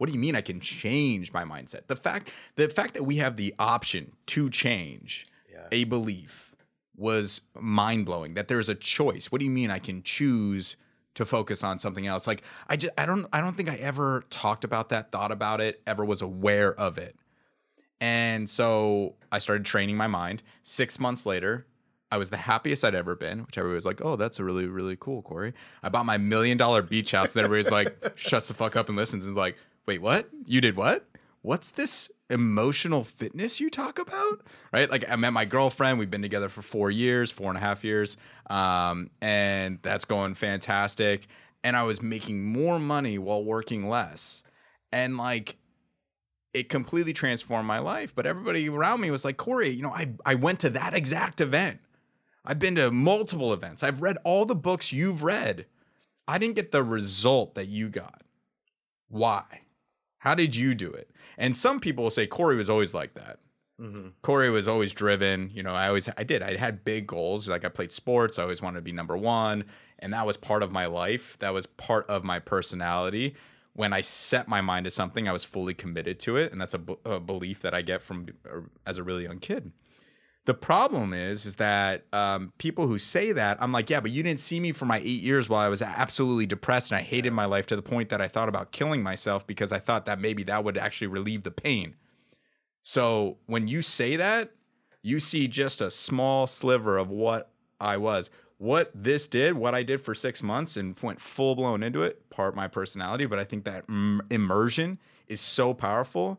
[0.00, 1.86] what do you mean I can change my mindset?
[1.86, 5.66] The fact the fact that we have the option to change yeah.
[5.70, 6.54] a belief
[6.96, 8.32] was mind blowing.
[8.32, 9.30] That there's a choice.
[9.30, 10.78] What do you mean I can choose
[11.16, 12.26] to focus on something else?
[12.26, 15.60] Like I just I don't I don't think I ever talked about that, thought about
[15.60, 17.14] it, ever was aware of it.
[18.00, 20.42] And so I started training my mind.
[20.62, 21.66] Six months later,
[22.12, 24.66] I was the happiest I'd ever been, which everybody was like, oh, that's a really,
[24.66, 25.52] really cool, Corey.
[25.82, 28.96] I bought my million dollar beach house, and everybody's like, shuts the fuck up and
[28.96, 29.56] listens and is like,
[29.86, 30.28] wait, what?
[30.46, 31.06] You did what?
[31.42, 34.42] What's this emotional fitness you talk about?
[34.72, 34.90] Right?
[34.90, 35.98] Like, I met my girlfriend.
[35.98, 38.16] We've been together for four years, four and a half years.
[38.48, 41.26] Um, and that's going fantastic.
[41.64, 44.42] And I was making more money while working less.
[44.92, 45.56] And like,
[46.52, 48.14] it completely transformed my life.
[48.14, 51.40] But everybody around me was like, Corey, you know, I, I went to that exact
[51.40, 51.80] event.
[52.44, 53.82] I've been to multiple events.
[53.82, 55.66] I've read all the books you've read.
[56.26, 58.22] I didn't get the result that you got.
[59.08, 59.44] Why?
[60.20, 61.10] How did you do it?
[61.36, 63.40] And some people will say Corey was always like that.
[63.80, 64.08] Mm-hmm.
[64.22, 65.50] Corey was always driven.
[65.52, 66.42] You know, I always, I did.
[66.42, 67.48] I had big goals.
[67.48, 68.38] Like I played sports.
[68.38, 69.64] I always wanted to be number one.
[69.98, 71.36] And that was part of my life.
[71.40, 73.34] That was part of my personality
[73.74, 76.74] when I set my mind to something, I was fully committed to it, and that's
[76.74, 79.72] a, a belief that I get from uh, as a really young kid.
[80.46, 84.22] The problem is, is that um, people who say that, I'm like, yeah, but you
[84.22, 87.32] didn't see me for my eight years while I was absolutely depressed and I hated
[87.32, 90.18] my life to the point that I thought about killing myself because I thought that
[90.18, 91.94] maybe that would actually relieve the pain.
[92.82, 94.52] So when you say that,
[95.02, 99.82] you see just a small sliver of what I was what this did, what I
[99.82, 103.24] did for six months and went full blown into it, part my personality.
[103.24, 103.86] But I think that
[104.30, 104.98] immersion
[105.28, 106.38] is so powerful.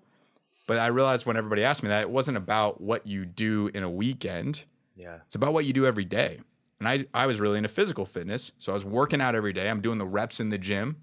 [0.72, 3.84] But I realized when everybody asked me that, it wasn't about what you do in
[3.84, 4.64] a weekend.
[4.96, 5.18] Yeah.
[5.26, 6.40] It's about what you do every day.
[6.80, 8.54] And I, I was really into physical fitness.
[8.58, 9.70] So I was working out every day.
[9.70, 11.02] I'm doing the reps in the gym,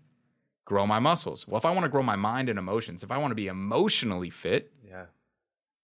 [0.65, 1.47] grow my muscles.
[1.47, 3.47] Well, if I want to grow my mind and emotions, if I want to be
[3.47, 5.05] emotionally fit, yeah.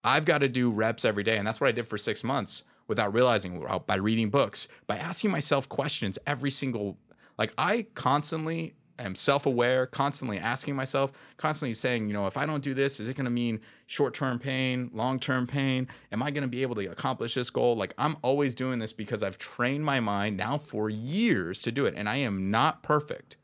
[0.03, 1.37] I've got to do reps every day.
[1.37, 5.31] And that's what I did for six months without realizing by reading books, by asking
[5.31, 6.97] myself questions every single
[7.37, 12.63] like I constantly am self-aware, constantly asking myself, constantly saying, you know, if I don't
[12.63, 15.89] do this, is it going to mean short-term pain, long-term pain?
[16.13, 17.77] Am I going to be able to accomplish this goal?
[17.77, 21.87] Like I'm always doing this because I've trained my mind now for years to do
[21.87, 23.37] it and I am not perfect.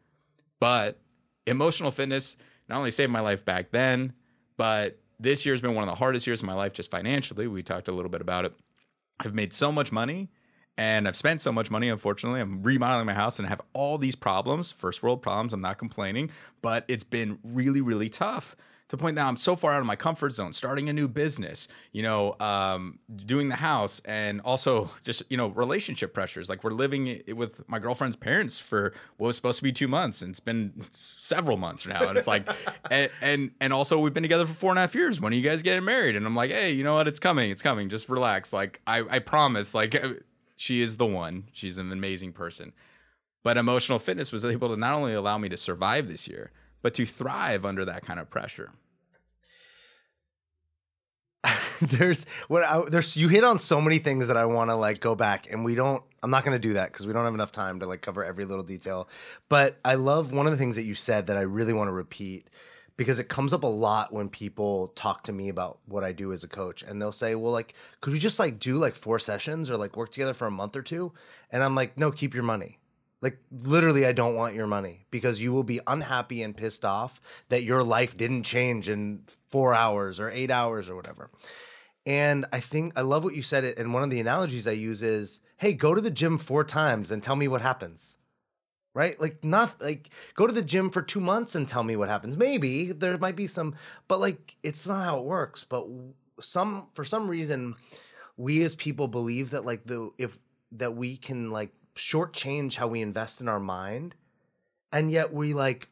[0.60, 1.00] But
[1.46, 2.36] emotional fitness
[2.68, 4.12] not only saved my life back then,
[4.56, 7.46] but this year's been one of the hardest years of my life just financially.
[7.46, 8.54] We talked a little bit about it
[9.20, 10.30] I've made so much money
[10.80, 12.40] and I've spent so much money, unfortunately.
[12.40, 15.52] I'm remodeling my house and I have all these problems, first world problems.
[15.52, 16.30] I'm not complaining,
[16.62, 18.56] but it's been really, really tough
[18.88, 21.06] to the point now I'm so far out of my comfort zone, starting a new
[21.06, 26.48] business, you know, um, doing the house, and also just you know relationship pressures.
[26.48, 30.22] Like we're living with my girlfriend's parents for what was supposed to be two months,
[30.22, 32.48] and it's been several months now, and it's like,
[32.90, 35.20] and, and and also we've been together for four and a half years.
[35.20, 36.16] When are you guys getting married?
[36.16, 37.06] And I'm like, hey, you know what?
[37.06, 37.52] It's coming.
[37.52, 37.90] It's coming.
[37.90, 38.52] Just relax.
[38.52, 39.72] Like I I promise.
[39.72, 39.94] Like
[40.60, 41.44] she is the one.
[41.54, 42.74] She's an amazing person.
[43.42, 46.50] But emotional fitness was able to not only allow me to survive this year,
[46.82, 48.72] but to thrive under that kind of pressure.
[51.80, 55.00] there's what I, there's you hit on so many things that I want to like
[55.00, 57.32] go back and we don't I'm not going to do that cuz we don't have
[57.32, 59.08] enough time to like cover every little detail
[59.48, 61.92] but I love one of the things that you said that I really want to
[61.92, 62.48] repeat
[62.96, 66.32] because it comes up a lot when people talk to me about what I do
[66.32, 69.18] as a coach and they'll say, "Well, like could we just like do like four
[69.18, 71.12] sessions or like work together for a month or two?
[71.50, 72.78] And I'm like, "No, keep your money."
[73.22, 77.20] Like literally I don't want your money because you will be unhappy and pissed off
[77.50, 81.30] that your life didn't change in 4 hours or 8 hours or whatever.
[82.06, 85.02] And I think I love what you said and one of the analogies I use
[85.02, 88.16] is, "Hey, go to the gym 4 times and tell me what happens."
[88.94, 89.20] Right?
[89.20, 92.36] Like not like go to the gym for 2 months and tell me what happens.
[92.36, 93.74] Maybe there might be some
[94.08, 95.86] but like it's not how it works, but
[96.40, 97.74] some for some reason
[98.36, 100.38] we as people believe that like the if
[100.72, 104.14] that we can like shortchange how we invest in our mind
[104.92, 105.88] and yet we like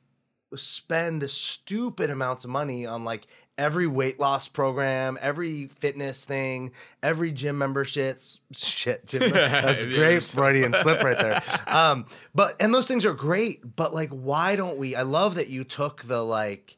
[0.54, 3.26] spend stupid amounts of money on like
[3.58, 6.70] every weight loss program, every fitness thing,
[7.02, 8.20] every gym membership.
[8.52, 9.30] Shit, gym.
[9.30, 11.42] That's great Freudian slip right there.
[11.66, 14.94] Um, but and those things are great, but like, why don't we?
[14.94, 16.76] I love that you took the like.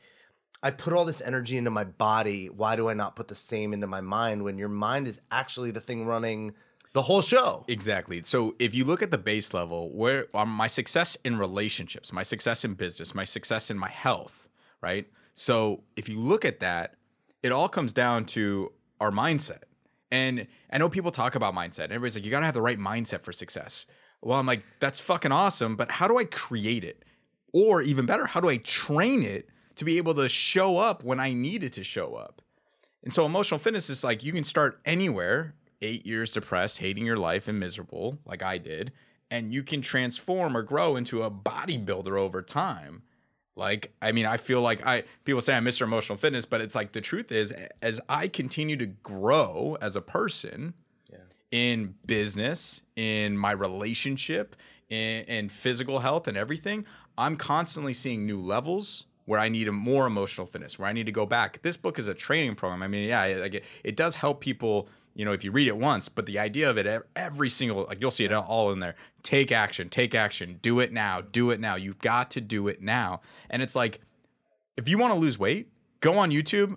[0.63, 2.49] I put all this energy into my body.
[2.49, 5.71] Why do I not put the same into my mind when your mind is actually
[5.71, 6.53] the thing running
[6.93, 7.65] the whole show?
[7.67, 8.23] Exactly.
[8.25, 12.23] So if you look at the base level, where um, my success in relationships, my
[12.23, 14.51] success in business, my success in my health,
[14.83, 15.07] right?
[15.41, 16.97] So if you look at that,
[17.43, 19.63] it all comes down to our mindset.
[20.11, 21.85] And I know people talk about mindset.
[21.85, 23.87] Everybody's like, you gotta have the right mindset for success.
[24.21, 27.07] Well, I'm like, that's fucking awesome, but how do I create it?
[27.55, 31.19] Or even better, how do I train it to be able to show up when
[31.19, 32.43] I need it to show up?
[33.03, 37.17] And so emotional fitness is like you can start anywhere, eight years depressed, hating your
[37.17, 38.93] life and miserable, like I did,
[39.31, 43.05] and you can transform or grow into a bodybuilder over time.
[43.57, 45.83] Like, I mean, I feel like I people say I'm Mr.
[45.83, 50.01] Emotional Fitness, but it's like the truth is, as I continue to grow as a
[50.01, 50.75] person
[51.11, 51.19] yeah.
[51.51, 54.57] in business, in my relationship,
[54.89, 56.87] in, in physical health, and everything,
[57.19, 61.07] I'm constantly seeing new levels where I need a more emotional fitness, where I need
[61.07, 61.63] to go back.
[61.63, 62.83] This book is a training program.
[62.83, 65.77] I mean, yeah, like it, it does help people you know, if you read it
[65.77, 68.95] once, but the idea of it, every single, like you'll see it all in there.
[69.23, 71.75] Take action, take action, do it now, do it now.
[71.75, 73.21] You've got to do it now.
[73.49, 74.01] And it's like,
[74.77, 75.69] if you want to lose weight,
[76.01, 76.77] go on YouTube,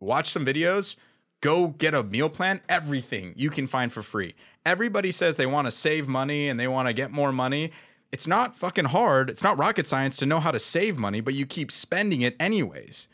[0.00, 0.96] watch some videos,
[1.40, 4.34] go get a meal plan, everything you can find for free.
[4.64, 7.70] Everybody says they want to save money and they want to get more money.
[8.10, 9.30] It's not fucking hard.
[9.30, 12.36] It's not rocket science to know how to save money, but you keep spending it
[12.40, 13.08] anyways.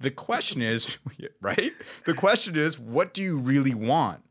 [0.00, 0.98] The question is,
[1.40, 1.72] right?
[2.04, 4.22] The question is, what do you really want?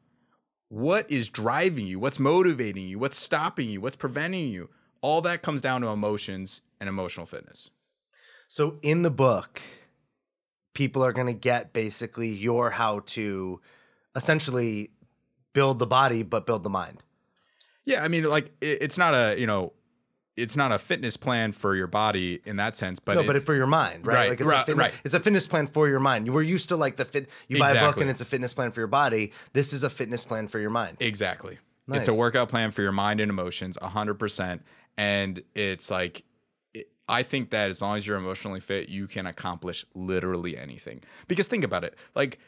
[0.69, 1.99] What is driving you?
[1.99, 2.99] What's motivating you?
[2.99, 3.82] What's stopping you?
[3.82, 4.69] What's preventing you?
[5.01, 7.69] All that comes down to emotions and emotional fitness.
[8.47, 9.62] So in the book,
[10.73, 13.62] people are going to get basically your how to
[14.15, 14.91] essentially
[15.54, 17.01] build the body but build the mind.
[17.86, 19.73] Yeah, I mean like it's not a, you know,
[20.38, 23.56] it's not a fitness plan for your body in that sense, but no, but for
[23.56, 24.15] your mind, right?
[24.15, 24.93] Right, like it's right, a fitness, right.
[25.04, 26.34] It's a fitness plan for your mind.
[26.34, 27.30] We're used to like the fit.
[27.48, 29.32] You buy a book and it's a fitness plan for your body.
[29.54, 30.98] This is a fitness plan for your mind.
[31.00, 31.60] Exactly.
[31.88, 32.00] Nice.
[32.00, 34.60] It's a workout plan for your mind and emotions, 100%.
[34.98, 36.24] And it's like,
[36.74, 41.02] it, I think that as long as you're emotionally fit, you can accomplish literally anything.
[41.28, 41.95] Because think about it.
[42.15, 42.39] Like,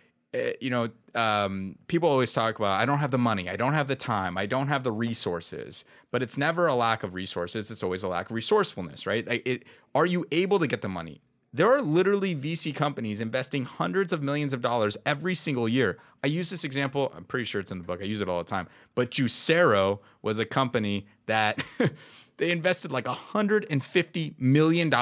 [0.61, 3.87] you know, um, people always talk about, I don't have the money, I don't have
[3.87, 5.85] the time, I don't have the resources.
[6.11, 9.27] But it's never a lack of resources, it's always a lack of resourcefulness, right?
[9.27, 11.21] It, are you able to get the money?
[11.53, 15.97] There are literally VC companies investing hundreds of millions of dollars every single year.
[16.23, 18.01] I use this example, I'm pretty sure it's in the book.
[18.01, 18.67] I use it all the time.
[18.95, 21.63] But Juicero was a company that
[22.37, 24.93] they invested like $150 million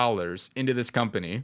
[0.56, 1.44] into this company.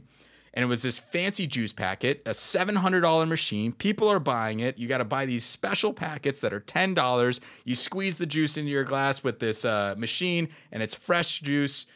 [0.54, 3.72] And it was this fancy juice packet, a $700 machine.
[3.72, 4.78] People are buying it.
[4.78, 7.40] You got to buy these special packets that are $10.
[7.64, 11.86] You squeeze the juice into your glass with this uh, machine, and it's fresh juice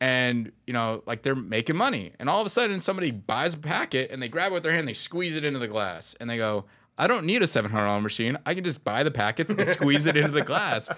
[0.00, 3.58] and you know like they're making money and all of a sudden somebody buys a
[3.58, 6.30] packet and they grab it with their hand they squeeze it into the glass and
[6.30, 6.64] they go
[6.96, 10.16] i don't need a $700 machine i can just buy the packets and squeeze it
[10.16, 10.88] into the glass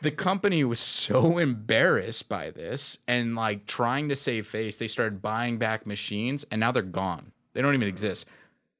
[0.00, 5.22] the company was so embarrassed by this and like trying to save face they started
[5.22, 7.32] buying back machines and now they're gone.
[7.52, 8.26] They don't even exist.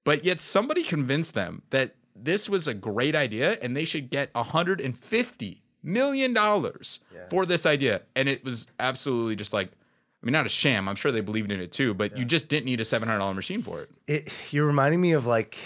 [0.04, 4.34] But yet somebody convinced them that this was a great idea and they should get
[4.34, 8.02] 150 million dollars for this idea.
[8.14, 9.70] And it was absolutely just like
[10.22, 10.88] I mean, not a sham.
[10.88, 13.60] I'm sure they believed in it too, but you just didn't need a $700 machine
[13.60, 13.90] for it.
[14.06, 15.58] It, you're reminding me of like,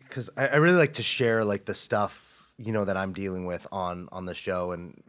[0.00, 2.29] because I, I really like to share like the stuff
[2.60, 5.02] you know that I'm dealing with on on the show, and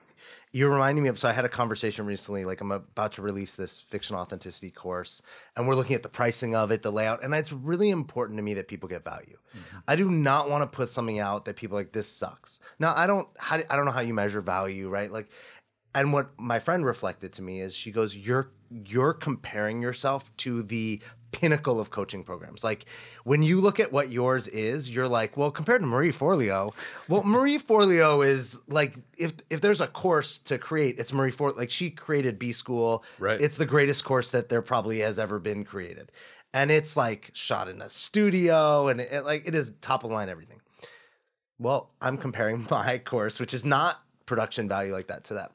[0.52, 1.20] you're reminding me of.
[1.20, 2.46] So I had a conversation recently.
[2.46, 5.22] Like I'm about to release this fiction authenticity course,
[5.56, 8.44] and we're looking at the pricing of it, the layout, and it's really important to
[8.44, 9.38] me that people get value.
[9.56, 9.78] Mm-hmm.
[9.88, 12.60] I do not want to put something out that people are like this sucks.
[12.80, 13.28] Now I don't.
[13.38, 15.12] How, I don't know how you measure value, right?
[15.12, 15.30] Like,
[15.94, 20.64] and what my friend reflected to me is she goes, "You're you're comparing yourself to
[20.64, 21.02] the
[21.32, 22.64] pinnacle of coaching programs.
[22.64, 22.86] Like
[23.24, 26.74] when you look at what yours is, you're like, well, compared to Marie Forleo,
[27.08, 31.58] well, Marie Forleo is like if if there's a course to create, it's Marie Forleo.
[31.58, 33.04] Like she created B School.
[33.20, 33.42] Right.
[33.42, 36.12] It's the greatest course that there probably has ever been created.
[36.54, 40.30] And it's like shot in a studio and it, like it is top of line
[40.30, 40.62] everything.
[41.60, 45.52] Well, I'm comparing my course, which is not production value like that to that.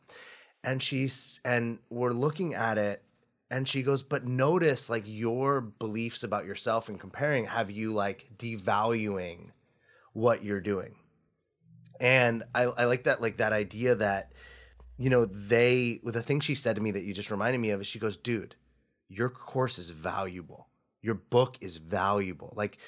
[0.65, 3.03] And she's and we're looking at it
[3.51, 8.27] and she goes, but notice like your beliefs about yourself and comparing have you like
[8.37, 9.51] devaluing
[10.13, 10.97] what you're doing.
[12.01, 14.33] And I, I like that, like that idea that,
[14.99, 17.71] you know, they, with the thing she said to me that you just reminded me
[17.71, 18.55] of is she goes, dude,
[19.09, 20.69] your course is valuable.
[21.03, 22.53] Your book is valuable.
[22.57, 22.79] Like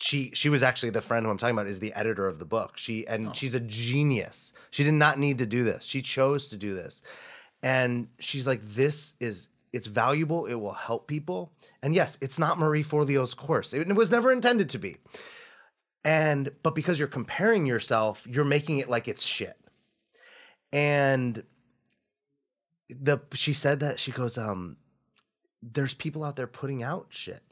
[0.00, 2.44] she, she was actually the friend who I'm talking about is the editor of the
[2.44, 2.78] book.
[2.78, 3.32] She, and Oh.
[3.34, 4.52] she's a genius.
[4.70, 5.84] She did not need to do this.
[5.84, 7.02] She chose to do this.
[7.62, 10.46] And she's like, this is, it's valuable.
[10.46, 11.52] It will help people.
[11.82, 13.72] And yes, it's not Marie Forleo's course.
[13.72, 14.98] It, was never intended to be.
[16.04, 19.56] And, but because you're comparing yourself, you're making it like it's shit.
[20.72, 21.42] And
[22.88, 24.76] the, she said that she goes, um,
[25.62, 27.42] there's people out there putting out shit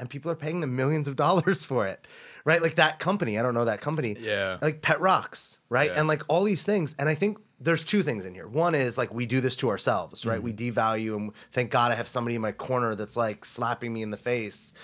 [0.00, 2.06] and people are paying them millions of dollars for it.
[2.44, 2.60] Right.
[2.60, 3.38] Like that company.
[3.38, 4.58] I don't know that company Yeah.
[4.60, 5.90] like pet rocks, right?
[5.90, 5.98] Yeah.
[6.00, 6.94] And like all these things.
[6.98, 8.46] And I think there's two things in here.
[8.48, 10.42] One is like we do this to ourselves, right?
[10.42, 10.78] We Mm-hmm.
[10.80, 14.10] devalue and thank God I have somebody in my corner that's like slapping me in
[14.10, 14.74] the face.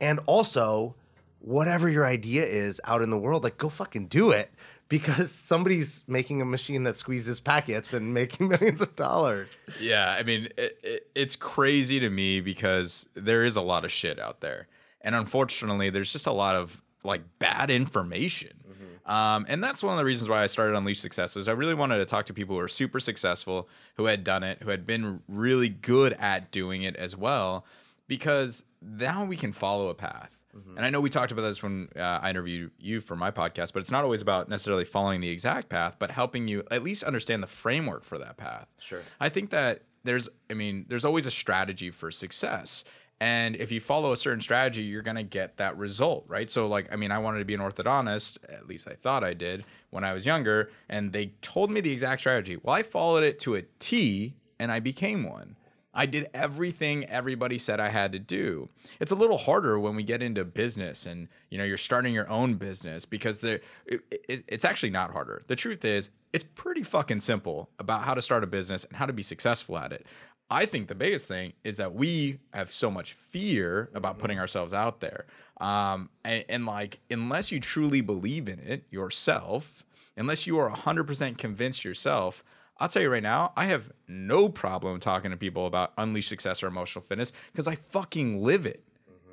[0.00, 0.94] And also,
[1.40, 4.50] whatever your idea is out in the world, like go fucking do it
[4.88, 9.62] because somebody's making a machine that squeezes packets and making millions of dollars.
[9.80, 13.90] Yeah, I mean, it, it, it's crazy to me because there is a lot of
[13.92, 14.68] shit out there,
[15.00, 18.52] and unfortunately, there's just a lot of like bad information.
[19.10, 21.74] Um, and that's one of the reasons why I started Unleash Success is I really
[21.74, 24.86] wanted to talk to people who are super successful, who had done it, who had
[24.86, 27.66] been really good at doing it as well,
[28.06, 30.30] because now we can follow a path.
[30.76, 33.72] And I know we talked about this when uh, I interviewed you for my podcast,
[33.72, 37.04] but it's not always about necessarily following the exact path, but helping you at least
[37.04, 38.66] understand the framework for that path.
[38.78, 39.02] Sure.
[39.20, 42.84] I think that there's, I mean, there's always a strategy for success.
[43.20, 46.50] And if you follow a certain strategy, you're going to get that result, right?
[46.50, 49.34] So, like, I mean, I wanted to be an orthodontist, at least I thought I
[49.34, 52.56] did when I was younger, and they told me the exact strategy.
[52.56, 55.56] Well, I followed it to a T and I became one.
[55.92, 58.68] I did everything everybody said I had to do.
[59.00, 62.28] It's a little harder when we get into business and you know you're starting your
[62.28, 65.42] own business because there it, it, it's actually not harder.
[65.48, 69.06] The truth is it's pretty fucking simple about how to start a business and how
[69.06, 70.06] to be successful at it.
[70.50, 74.74] I think the biggest thing is that we have so much fear about putting ourselves
[74.74, 75.26] out there.
[75.60, 79.84] Um, and, and like unless you truly believe in it yourself,
[80.16, 82.42] unless you are 100% convinced yourself,
[82.78, 86.62] I'll tell you right now, I have no problem talking to people about unleash success
[86.62, 88.82] or emotional fitness because I fucking live it.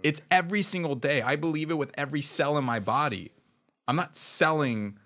[0.04, 1.22] It's every single day.
[1.22, 3.32] I believe it with every cell in my body.
[3.88, 5.00] I'm not selling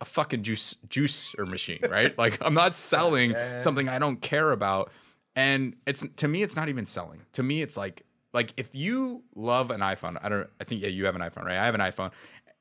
[0.00, 2.16] a fucking juice juicer machine, right?
[2.18, 4.90] like I'm not selling something I don't care about.
[5.36, 7.22] And it's to me, it's not even selling.
[7.32, 10.88] To me, it's like like if you love an iPhone, I don't I think yeah,
[10.88, 11.58] you have an iPhone, right?
[11.58, 12.10] I have an iPhone.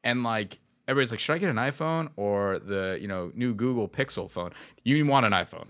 [0.04, 3.88] And like everybody's like, should I get an iPhone or the, you know, new Google
[3.88, 4.52] Pixel phone?
[4.84, 5.70] You want an iPhone.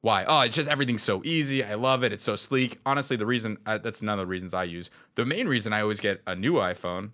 [0.00, 0.24] Why?
[0.24, 1.62] Oh, it's just everything's so easy.
[1.62, 2.12] I love it.
[2.12, 2.80] It's so sleek.
[2.84, 4.90] Honestly, the reason uh, that's none of the reasons I use.
[5.14, 7.10] The main reason I always get a new iPhone,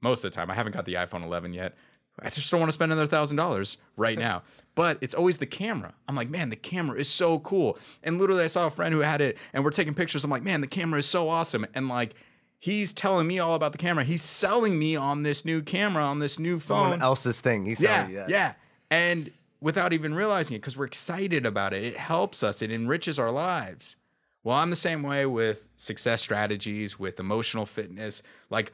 [0.00, 1.74] most of the time, I haven't got the iPhone 11 yet.
[2.22, 4.42] I just don't want to spend another thousand dollars right now.
[4.76, 5.94] But it's always the camera.
[6.08, 7.78] I'm like, man, the camera is so cool.
[8.02, 10.24] And literally, I saw a friend who had it, and we're taking pictures.
[10.24, 11.64] I'm like, man, the camera is so awesome.
[11.74, 12.14] And like,
[12.58, 14.02] he's telling me all about the camera.
[14.02, 16.84] He's selling me on this new camera, on this new phone.
[16.84, 17.64] Someone else's thing.
[17.66, 18.28] He's Yeah, selling you that.
[18.30, 18.54] yeah.
[18.90, 23.18] And without even realizing it, because we're excited about it, it helps us, it enriches
[23.18, 23.94] our lives.
[24.42, 28.22] Well, I'm the same way with success strategies, with emotional fitness.
[28.50, 28.72] Like,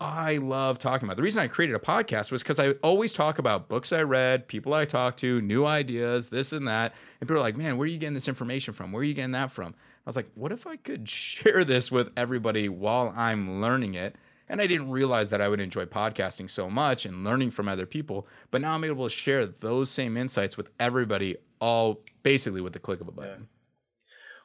[0.00, 1.18] I love talking about.
[1.18, 4.48] The reason I created a podcast was because I always talk about books I read,
[4.48, 6.94] people I talk to, new ideas, this and that.
[7.20, 8.92] And people are like, man, where are you getting this information from?
[8.92, 9.74] Where are you getting that from?
[9.74, 14.16] I was like, what if I could share this with everybody while I'm learning it?
[14.48, 17.86] And I didn't realize that I would enjoy podcasting so much and learning from other
[17.86, 18.26] people.
[18.50, 22.80] But now I'm able to share those same insights with everybody, all basically with the
[22.80, 23.48] click of a button.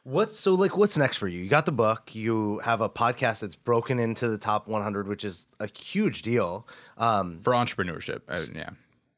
[0.05, 0.77] What's so like?
[0.77, 1.41] What's next for you?
[1.41, 2.13] You got the book.
[2.13, 6.67] You have a podcast that's broken into the top 100, which is a huge deal.
[6.95, 8.21] Um, For entrepreneurship.
[8.29, 8.69] I- yeah.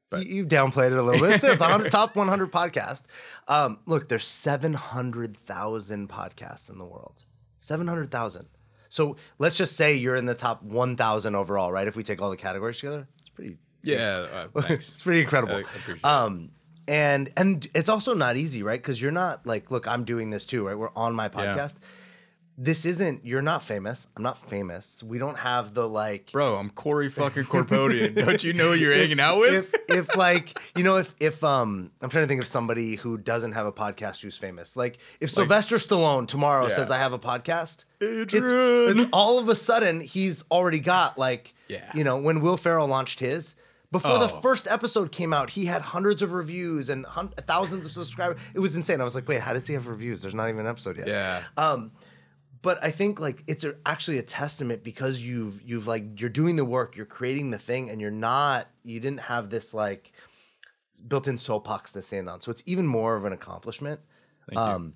[0.09, 1.35] But- you, you've downplayed it a little bit.
[1.35, 3.03] It's, it's a top 100 podcast.
[3.49, 7.25] Um, look, there's 700,000 podcasts in the world.
[7.59, 8.47] 700,000.
[8.87, 11.89] So let's just say you're in the top 1,000 overall, right?
[11.89, 13.57] If we take all the categories together, it's pretty.
[13.83, 14.47] Yeah.
[14.55, 14.91] Uh, thanks.
[14.93, 15.55] It's pretty incredible.
[15.55, 16.05] I appreciate it.
[16.05, 16.51] Um,
[16.87, 18.79] and and it's also not easy, right?
[18.81, 20.77] Because you're not like, look, I'm doing this too, right?
[20.77, 21.75] We're on my podcast.
[22.59, 23.23] This isn't.
[23.23, 24.07] You're not famous.
[24.17, 25.03] I'm not famous.
[25.03, 26.31] We don't have the like.
[26.31, 28.15] Bro, I'm Corey fucking Corpodian.
[28.15, 29.75] Don't you know who you're hanging out with?
[29.87, 33.15] If if like you know if if um I'm trying to think of somebody who
[33.19, 34.75] doesn't have a podcast who's famous.
[34.75, 36.75] Like if Sylvester Stallone tomorrow Yeah.
[36.77, 41.53] says I have a podcast, it's, it's all of a sudden he's already got like
[41.67, 41.91] Yeah.
[41.93, 43.53] you know when Will Ferrell launched his.
[43.91, 44.41] Before the Oh.
[44.41, 48.37] first episode came out, he had hundreds of reviews and hun- thousands of subscribers.
[48.53, 48.99] It was insane.
[48.99, 50.21] I was like, "Wait, how does he have reviews?
[50.21, 51.41] There's not even an episode yet." yeah.
[51.55, 51.91] Um,
[52.61, 56.57] but I think like it's a, actually a testament because you've you've like you're doing
[56.57, 60.11] the work, you're creating the thing, and you're not you didn't have this like
[61.07, 62.41] built-in soapbox to stand on.
[62.41, 64.01] So it's even more of an accomplishment.
[64.49, 64.61] Thank you.
[64.61, 64.93] Um,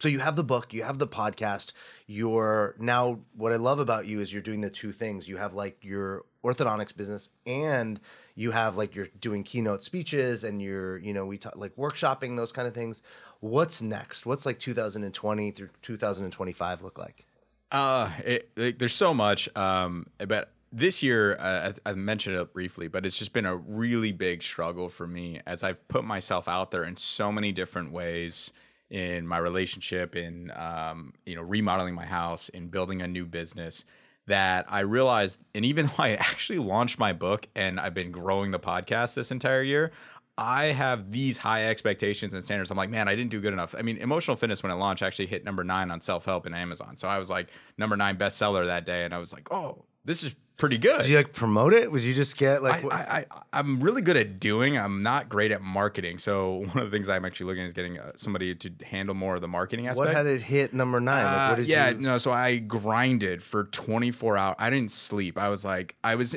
[0.00, 1.72] so you have the book, you have the podcast.
[2.06, 5.28] You're now what I love about you is you're doing the two things.
[5.28, 8.00] You have like your orthodontics business and
[8.34, 12.36] you have like you're doing keynote speeches and you're you know we talk like workshopping
[12.36, 13.02] those kind of things.
[13.40, 14.24] What's next?
[14.24, 17.26] What's like 2020 through 2025 look like?
[17.72, 19.48] Uh, it, like, there's so much.
[19.56, 23.56] Um, but this year, uh, I, I mentioned it briefly, but it's just been a
[23.56, 27.92] really big struggle for me as I've put myself out there in so many different
[27.92, 28.52] ways
[28.90, 33.84] in my relationship, in um, you know, remodeling my house, in building a new business.
[34.28, 38.50] That I realized, and even though I actually launched my book and I've been growing
[38.50, 39.90] the podcast this entire year,
[40.38, 42.70] I have these high expectations and standards.
[42.70, 43.74] I'm like, man, I didn't do good enough.
[43.76, 46.54] I mean, emotional fitness when it launched actually hit number nine on self help in
[46.54, 46.96] Amazon.
[46.96, 50.24] So I was like number nine bestseller that day, and I was like, oh, this
[50.24, 51.00] is pretty good.
[51.00, 51.90] Did you like promote it?
[51.90, 54.78] Was you just get like I, I, I'm really good at doing.
[54.78, 56.18] I'm not great at marketing.
[56.18, 59.14] So one of the things I'm actually looking at is getting uh, somebody to handle
[59.14, 60.06] more of the marketing aspect.
[60.08, 61.24] what had it hit number nine?
[61.24, 61.98] Like, Uh, what did yeah, you?
[61.98, 62.18] no.
[62.18, 64.56] So I grinded for 24 hours.
[64.58, 65.38] I didn't sleep.
[65.38, 66.36] I was like, I was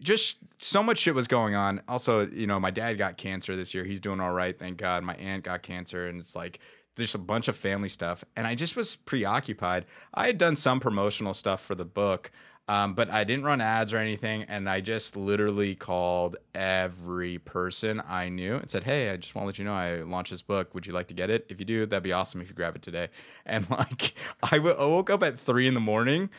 [0.00, 1.82] just so much shit was going on.
[1.88, 3.84] Also, you know, my dad got cancer this year.
[3.84, 5.02] He's doing all right, thank God.
[5.02, 6.60] My aunt got cancer, and it's like
[6.96, 9.86] there's a bunch of family stuff, and I just was preoccupied.
[10.14, 12.30] I had done some promotional stuff for the book.
[12.70, 18.00] Um, but I didn't run ads or anything, and I just literally called every person
[18.08, 20.40] I knew and said, "Hey, I just want to let you know I launched this
[20.40, 20.72] book.
[20.72, 21.46] Would you like to get it?
[21.48, 22.40] If you do, that'd be awesome.
[22.40, 23.08] If you grab it today."
[23.44, 24.14] And like,
[24.44, 26.30] I w- I woke up at three in the morning,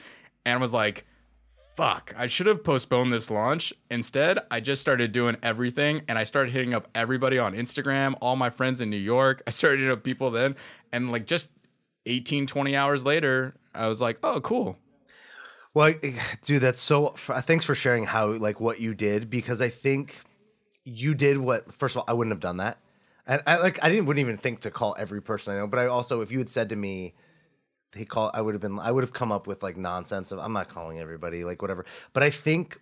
[0.46, 1.06] and was like,
[1.76, 2.14] "Fuck!
[2.18, 6.54] I should have postponed this launch." Instead, I just started doing everything, and I started
[6.54, 9.44] hitting up everybody on Instagram, all my friends in New York.
[9.48, 10.56] I started hitting up people then,
[10.94, 11.50] and like just
[12.06, 14.78] 18, 20 hours later, I was like, "Oh, cool."
[15.74, 15.93] Well,
[16.41, 17.15] dude, that's so.
[17.28, 20.22] Uh, thanks for sharing how like what you did because I think
[20.84, 21.74] you did what.
[21.74, 22.78] First of all, I wouldn't have done that.
[23.28, 25.67] And I like I didn't wouldn't even think to call every person I know.
[25.67, 27.13] But I also, if you had said to me,
[27.93, 28.80] they call, I would have been.
[28.80, 31.86] I would have come up with like nonsense of I'm not calling everybody like whatever.
[32.13, 32.82] But I think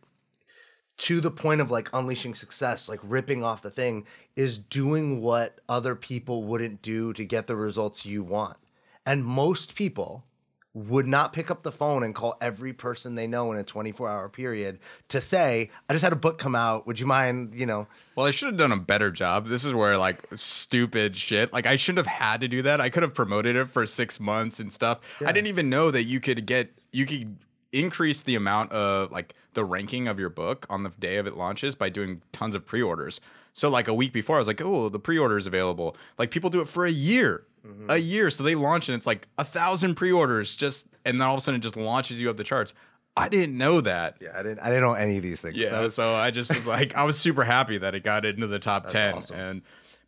[0.98, 5.60] to the point of like unleashing success, like ripping off the thing, is doing what
[5.70, 8.58] other people wouldn't do to get the results you want.
[9.06, 10.26] And most people
[10.74, 14.08] would not pick up the phone and call every person they know in a 24
[14.08, 16.86] hour period to say, I just had a book come out.
[16.86, 17.88] Would you mind, you know?
[18.16, 19.48] Well, I should have done a better job.
[19.48, 21.52] This is where like stupid shit.
[21.52, 22.80] Like I shouldn't have had to do that.
[22.80, 25.00] I could have promoted it for six months and stuff.
[25.26, 27.38] I didn't even know that you could get you could
[27.72, 31.36] increase the amount of like the ranking of your book on the day of it
[31.36, 33.20] launches by doing tons of pre-orders.
[33.54, 35.98] So like a week before, I was like, oh, the pre-order is available.
[36.18, 37.44] Like people do it for a year.
[37.90, 38.30] A year.
[38.30, 41.42] So they launch and it's like a thousand pre-orders just and then all of a
[41.42, 42.74] sudden it just launches you up the charts.
[43.18, 44.18] I didn't know that.
[44.22, 45.58] Yeah, I didn't, I didn't know any of these things.
[45.58, 48.48] Yeah, was- so I just was like, I was super happy that it got into
[48.48, 49.16] the top ten.
[49.16, 49.36] awesome.
[49.38, 49.62] And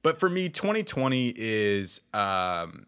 [0.03, 2.85] but for me, 2020 is um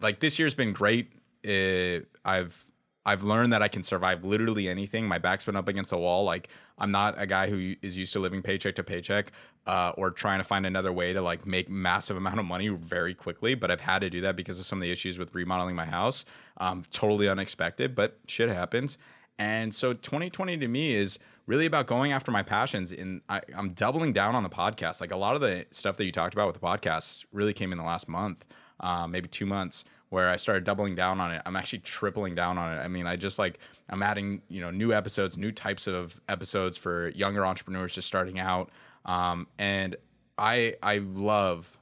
[0.00, 1.12] like this year's been great.
[1.42, 2.64] It, I've
[3.04, 5.06] I've learned that I can survive literally anything.
[5.06, 6.24] My back's been up against the wall.
[6.24, 6.48] Like
[6.78, 9.32] I'm not a guy who is used to living paycheck to paycheck
[9.66, 13.14] uh, or trying to find another way to like make massive amount of money very
[13.14, 13.54] quickly.
[13.54, 15.86] But I've had to do that because of some of the issues with remodeling my
[15.86, 16.24] house.
[16.56, 18.98] Um, totally unexpected, but shit happens.
[19.38, 22.92] And so 2020 to me is really about going after my passions.
[22.92, 25.00] And I, I'm doubling down on the podcast.
[25.00, 27.72] Like a lot of the stuff that you talked about with the podcast really came
[27.72, 28.44] in the last month,
[28.80, 31.42] um, maybe two months, where I started doubling down on it.
[31.44, 32.80] I'm actually tripling down on it.
[32.80, 36.76] I mean, I just like I'm adding you know new episodes, new types of episodes
[36.76, 38.70] for younger entrepreneurs just starting out.
[39.04, 39.96] Um, and
[40.36, 41.78] I I love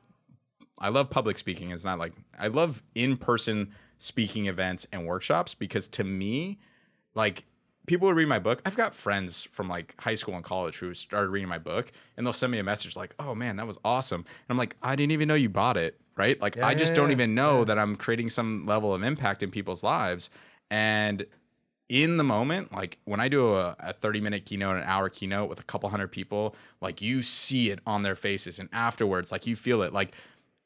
[0.79, 1.71] I love public speaking.
[1.71, 6.59] It's not like I love in person speaking events and workshops because to me,
[7.15, 7.45] like
[7.87, 8.61] people would read my book.
[8.67, 12.27] I've got friends from like high school and college who started reading my book and
[12.27, 14.21] they'll send me a message like, oh man, that was awesome.
[14.21, 15.99] And I'm like, I didn't even know you bought it.
[16.17, 16.41] Right.
[16.41, 19.03] Like, Yeah, I just yeah, don't yeah, even know that I'm creating some level of
[19.03, 20.31] impact in people's lives.
[20.71, 21.27] And
[21.89, 25.49] in the moment, like when I do a, a 30 minute keynote, an hour keynote
[25.49, 28.59] with a couple hundred people, like you see it on their faces.
[28.59, 29.93] And afterwards, like you feel it.
[29.93, 30.15] Like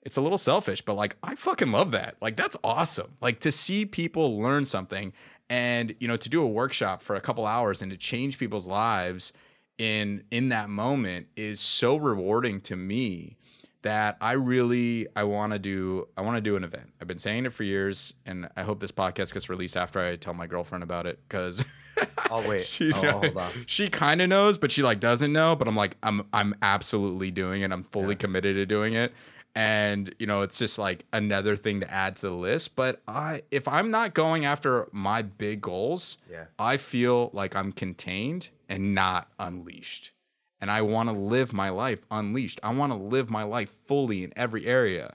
[0.03, 2.17] it's a little selfish, but like I fucking love that.
[2.21, 3.17] Like that's awesome.
[3.21, 5.13] Like to see people learn something
[5.51, 8.67] and, you know, to do a workshop for a couple hours and to change people's
[8.67, 9.33] lives
[9.79, 13.37] in in that moment is so rewarding to me
[13.83, 16.93] that I really I want to do I want to do an event.
[17.01, 20.17] I've been saying it for years, and I hope this podcast gets released after I
[20.17, 21.65] tell my girlfriend about it because
[22.31, 22.61] I'll wait.
[22.67, 23.51] she, I'll- I'll hold on.
[23.67, 25.57] she kind of knows, but she like doesn't know.
[25.57, 27.73] But I'm like I'm I'm absolutely doing it.
[27.73, 29.13] I'm fully committed to doing it,
[29.55, 32.77] and you know it's just like another thing to add to the list.
[32.77, 36.45] But I if I'm not going after my big goals, Yeah.
[36.59, 40.13] I feel like I'm contained and not unleashed
[40.61, 42.61] and I want to live my life unleashed.
[42.63, 45.15] I want to live my life fully in every area.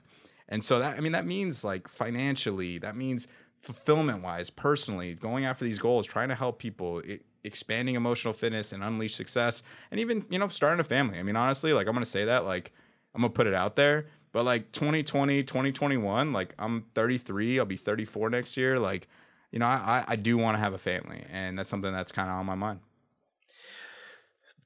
[0.50, 3.28] And so that I mean that means like financially, that means
[3.60, 8.72] fulfillment wise, personally, going after these goals, trying to help people, e- expanding emotional fitness
[8.72, 11.20] and unleash success, and even you know starting a family.
[11.20, 12.72] I mean honestly, like I'm gonna say that like
[13.14, 17.78] I'm gonna put it out there, but like 2020, 2021, like I'm 33, I'll be
[17.78, 19.08] 34 next year, like.
[19.52, 22.30] You know, I, I do want to have a family, and that's something that's kind
[22.30, 22.82] of on my mind.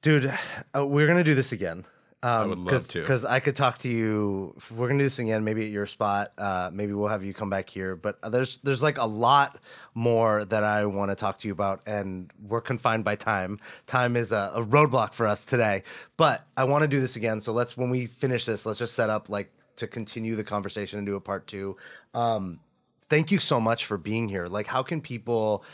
[0.02, 0.32] Dude,
[0.74, 1.84] uh, we're gonna do this again.
[2.22, 3.00] Um, would love to.
[3.00, 4.54] because I could talk to you.
[4.70, 6.32] We're gonna do this again, maybe at your spot.
[6.36, 7.96] Uh, maybe we'll have you come back here.
[7.96, 9.58] But there's there's like a lot
[9.94, 13.58] more that I want to talk to you about, and we're confined by time.
[13.86, 15.82] Time is a, a roadblock for us today.
[16.16, 17.40] But I want to do this again.
[17.40, 20.98] So let's when we finish this, let's just set up like to continue the conversation
[20.98, 21.76] and do a part two.
[22.12, 22.60] Um,
[23.08, 24.46] thank you so much for being here.
[24.46, 25.64] Like, how can people?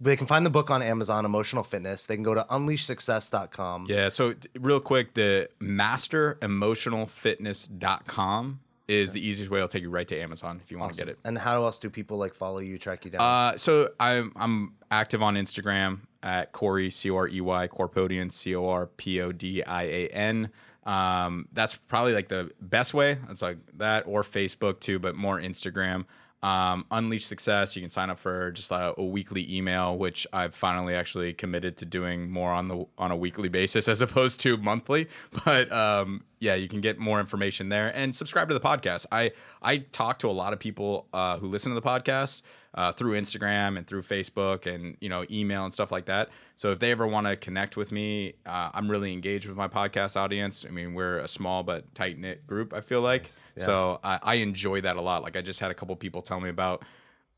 [0.00, 2.06] They can find the book on Amazon, Emotional Fitness.
[2.06, 3.86] They can go to unleashsuccess.com.
[3.88, 4.08] Yeah.
[4.08, 9.58] So real quick, the masteremotionalfitness.com is the easiest way.
[9.58, 11.18] It'll take you right to Amazon if you want to get it.
[11.24, 13.20] And how else do people like follow you, track you down?
[13.20, 18.30] Uh, so I'm I'm active on Instagram at Corey C O R E Y Corpodian
[18.30, 20.50] C O R P O D I A N.
[20.84, 23.18] Um, that's probably like the best way.
[23.28, 26.06] It's like that or Facebook too, but more Instagram.
[26.42, 27.76] Um, Unleash Success.
[27.76, 31.76] You can sign up for just a, a weekly email, which I've finally actually committed
[31.78, 35.08] to doing more on the on a weekly basis as opposed to monthly.
[35.44, 39.06] But um, yeah, you can get more information there and subscribe to the podcast.
[39.12, 39.32] I
[39.62, 42.42] I talk to a lot of people uh, who listen to the podcast
[42.74, 46.28] uh, through Instagram and through Facebook and you know email and stuff like that.
[46.56, 49.68] So if they ever want to connect with me, uh, I'm really engaged with my
[49.68, 50.64] podcast audience.
[50.66, 52.72] I mean, we're a small but tight knit group.
[52.72, 55.22] I feel like so I, I enjoy that a lot.
[55.22, 56.84] Like I just had a couple people tell me about.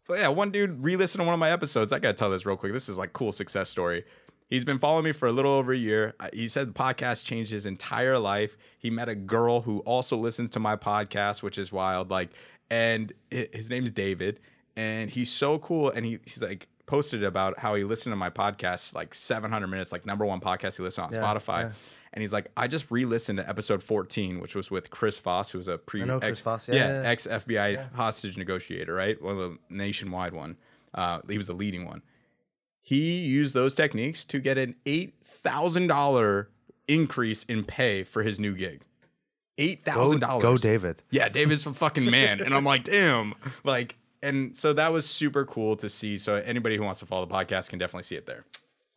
[0.09, 1.93] But yeah, one dude re-listened to one of my episodes.
[1.93, 2.73] I gotta tell this real quick.
[2.73, 4.05] This is like cool success story.
[4.49, 6.15] He's been following me for a little over a year.
[6.35, 8.59] He said the podcast changed his entire life.
[8.79, 12.11] He met a girl who also listens to my podcast, which is wild.
[12.11, 12.33] Like,
[12.69, 14.41] and hi- his name's David,
[14.77, 15.91] and he's so cool.
[15.91, 19.93] And he, he's like posted about how he listened to my podcast like 700 minutes,
[19.93, 21.61] like number one podcast he listened on Yeah, Spotify.
[21.63, 21.73] yeah.
[22.15, 25.57] And he's like, I just re-listened to episode 14, which was with Chris Voss, who
[25.59, 29.21] was a pre I know Chris ex- Voss, yeah, ex FBI hostage negotiator, right?
[29.23, 30.57] One of the nationwide one.
[30.93, 32.03] Uh, he was the leading one.
[32.83, 36.51] He used those techniques to get an eight thousand dollar
[36.89, 38.83] increase in pay for his new gig.
[39.57, 40.43] Eight thousand dollars.
[40.43, 41.03] go, David.
[41.11, 42.41] Yeah, David's a fucking man.
[42.43, 43.35] And I'm like, damn.
[43.65, 46.19] Like, and so that was super cool to see.
[46.19, 48.45] So anybody who wants to follow the podcast can definitely see it there.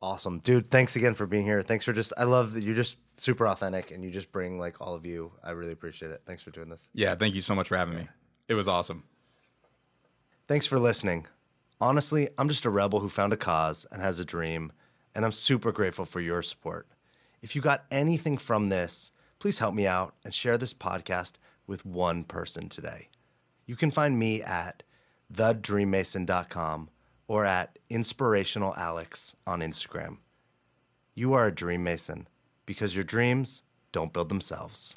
[0.02, 0.70] Awesome, dude.
[0.70, 1.62] Thanks again for being here.
[1.62, 2.14] Thanks for just.
[2.18, 5.32] I love that you're just super authentic and you just bring like all of you.
[5.44, 6.22] I really appreciate it.
[6.26, 6.92] Thanks for doing this.
[6.94, 8.08] Yeah, thank you so much for having me.
[8.48, 9.04] It was awesome.
[10.48, 11.26] Thanks for listening.
[11.82, 14.72] Honestly, I'm just a rebel who found a cause and has a dream,
[15.16, 16.88] and I'm super grateful for your support.
[17.42, 21.34] If you got anything from this, please help me out and share this podcast
[21.68, 23.10] with one person today.
[23.66, 24.84] You can find me at
[25.34, 26.90] thedreammason.com
[27.28, 30.18] or at inspirationalalex on Instagram.
[31.14, 32.28] You are a dream mason
[32.66, 34.96] because your dreams don't build themselves.